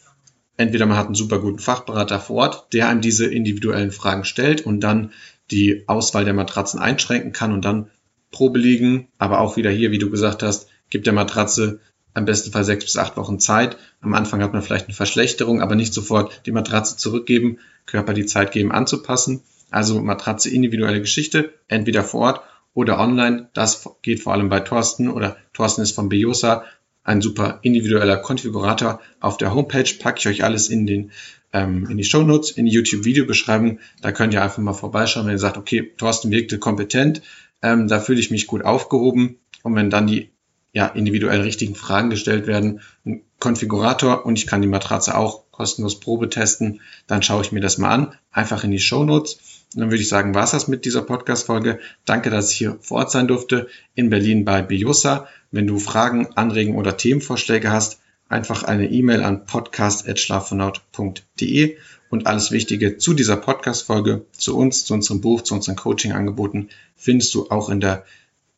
entweder 0.60 0.86
man 0.86 0.98
hat 0.98 1.06
einen 1.06 1.16
super 1.16 1.40
guten 1.40 1.60
Fachberater 1.60 2.20
vor 2.20 2.36
Ort, 2.36 2.74
der 2.74 2.90
einem 2.90 3.00
diese 3.00 3.26
individuellen 3.26 3.92
Fragen 3.92 4.26
stellt 4.26 4.66
und 4.66 4.82
dann 4.82 5.14
die 5.52 5.86
Auswahl 5.88 6.26
der 6.26 6.34
Matratzen 6.34 6.82
einschränken 6.82 7.32
kann 7.32 7.54
und 7.54 7.64
dann 7.64 7.90
Probe 8.30 8.60
liegen, 8.60 9.08
aber 9.18 9.40
auch 9.40 9.56
wieder 9.56 9.72
hier, 9.72 9.92
wie 9.92 9.98
du 9.98 10.10
gesagt 10.10 10.44
hast, 10.44 10.68
gibt 10.90 11.08
der 11.08 11.14
Matratze 11.14 11.80
am 12.14 12.26
besten 12.26 12.52
Fall 12.52 12.66
sechs 12.66 12.84
bis 12.84 12.98
acht 12.98 13.16
Wochen 13.16 13.40
Zeit. 13.40 13.78
Am 14.02 14.14
Anfang 14.14 14.44
hat 14.44 14.52
man 14.52 14.62
vielleicht 14.62 14.88
eine 14.88 14.94
Verschlechterung, 14.94 15.62
aber 15.62 15.76
nicht 15.76 15.94
sofort 15.94 16.46
die 16.46 16.52
Matratze 16.52 16.98
zurückgeben, 16.98 17.60
Körper 17.86 18.14
die 18.14 18.26
Zeit 18.26 18.52
geben 18.52 18.74
anzupassen. 18.74 19.42
Also 19.72 20.02
Matratze 20.02 20.50
individuelle 20.50 21.00
Geschichte, 21.00 21.54
entweder 21.70 22.04
vor 22.04 22.22
Ort 22.22 22.42
oder 22.74 23.00
online. 23.00 23.50
Das 23.54 23.90
geht 24.02 24.22
vor 24.22 24.34
allem 24.34 24.50
bei 24.50 24.60
Thorsten 24.60 25.10
oder 25.10 25.38
Thorsten 25.54 25.82
ist 25.82 25.94
von 25.94 26.10
Biosa, 26.10 26.66
ein 27.10 27.22
super 27.22 27.58
individueller 27.64 28.18
Konfigurator. 28.18 29.02
Auf 29.20 29.38
der 29.38 29.56
Homepage 29.56 29.92
packe 30.00 30.20
ich 30.20 30.28
euch 30.28 30.44
alles 30.44 30.70
in 30.70 30.86
den 30.86 31.12
ähm, 31.52 31.88
in 31.90 31.98
die 31.98 32.04
Show 32.04 32.22
Notes, 32.22 32.52
in 32.52 32.66
die 32.68 32.72
YouTube-Videobeschreibung. 32.72 33.80
Da 34.04 34.12
könnt 34.12 34.36
ihr 34.36 34.44
einfach 34.44 34.60
mal 34.60 34.74
vorbeischauen, 34.74 35.26
wenn 35.26 35.34
ihr 35.34 35.40
sagt, 35.40 35.58
okay, 35.58 35.92
Thorsten 35.98 36.30
wirkte 36.30 36.60
kompetent, 36.60 37.24
ähm, 37.64 37.88
da 37.88 38.00
fühle 38.00 38.20
ich 38.20 38.30
mich 38.30 38.46
gut 38.46 38.64
aufgehoben. 38.64 39.40
Und 39.64 39.74
wenn 39.74 39.90
dann 39.90 40.06
die 40.06 40.30
ja, 40.72 40.86
individuell 40.86 41.42
richtigen 41.42 41.74
Fragen 41.74 42.12
gestellt 42.12 42.46
werden, 42.46 42.82
ein 43.04 43.24
Konfigurator 43.40 44.24
und 44.24 44.38
ich 44.38 44.46
kann 44.46 44.62
die 44.62 44.68
Matratze 44.68 45.18
auch 45.18 45.50
kostenlos 45.50 46.00
Probe 46.00 46.30
testen, 46.30 46.80
dann 47.08 47.24
schaue 47.24 47.42
ich 47.42 47.52
mir 47.52 47.62
das 47.62 47.80
mal 47.80 47.90
an, 47.90 48.16
einfach 48.32 48.64
in 48.64 48.70
die 48.70 48.78
Show 48.78 49.04
Notes. 49.04 49.59
Und 49.76 49.82
dann 49.82 49.92
würde 49.92 50.02
ich 50.02 50.10
sagen, 50.10 50.34
war's 50.34 50.50
das 50.52 50.68
mit 50.68 50.84
dieser 50.86 51.04
Podcast-Folge. 51.04 51.80
Danke, 52.06 52.30
dass 52.30 52.52
ich 52.52 52.58
hier 52.58 52.78
vor 52.82 53.00
Ort 53.00 53.12
sein 53.12 53.28
durfte 53.28 53.68
in 53.94 54.10
Berlin 54.10 54.46
bei 54.46 54.62
Biosa. 54.62 55.28
Wenn 55.52 55.68
du 55.68 55.80
Fragen, 55.80 56.30
Anregungen 56.36 56.80
oder 56.80 56.96
Themenvorschläge 56.98 57.72
hast, 57.72 58.00
einfach 58.30 58.64
eine 58.64 58.90
E-Mail 58.90 59.22
an 59.24 59.46
podcast.schlafvonaut.de 59.46 61.78
und 62.10 62.26
alles 62.26 62.50
Wichtige 62.52 62.98
zu 62.98 63.14
dieser 63.14 63.38
Podcast-Folge, 63.38 64.26
zu 64.32 64.58
uns, 64.58 64.86
zu 64.86 64.96
unserem 64.96 65.22
Buch, 65.22 65.44
zu 65.44 65.54
unseren 65.54 65.76
Coaching-Angeboten 65.76 66.70
findest 66.96 67.36
du 67.36 67.50
auch 67.50 67.70
in 67.70 67.80
der 67.80 68.06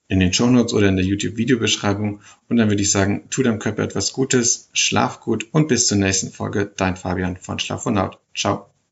in 0.07 0.19
den 0.19 0.33
Shownotes 0.33 0.73
oder 0.73 0.87
in 0.89 0.95
der 0.97 1.05
YouTube-Videobeschreibung. 1.05 2.19
Und 2.49 2.57
dann 2.57 2.69
würde 2.69 2.81
ich 2.81 2.91
sagen, 2.91 3.27
tu 3.29 3.43
deinem 3.43 3.59
Körper 3.59 3.83
etwas 3.83 4.11
Gutes, 4.11 4.67
schlaf 4.73 5.21
gut 5.21 5.47
und 5.53 5.69
bis 5.69 5.87
zur 5.87 5.97
nächsten 5.97 6.31
Folge. 6.31 6.69
Dein 6.75 6.97
Fabian 6.97 7.37
von 7.37 7.59
Schlafonaut. 7.59 8.17
Ciao. 8.35 8.70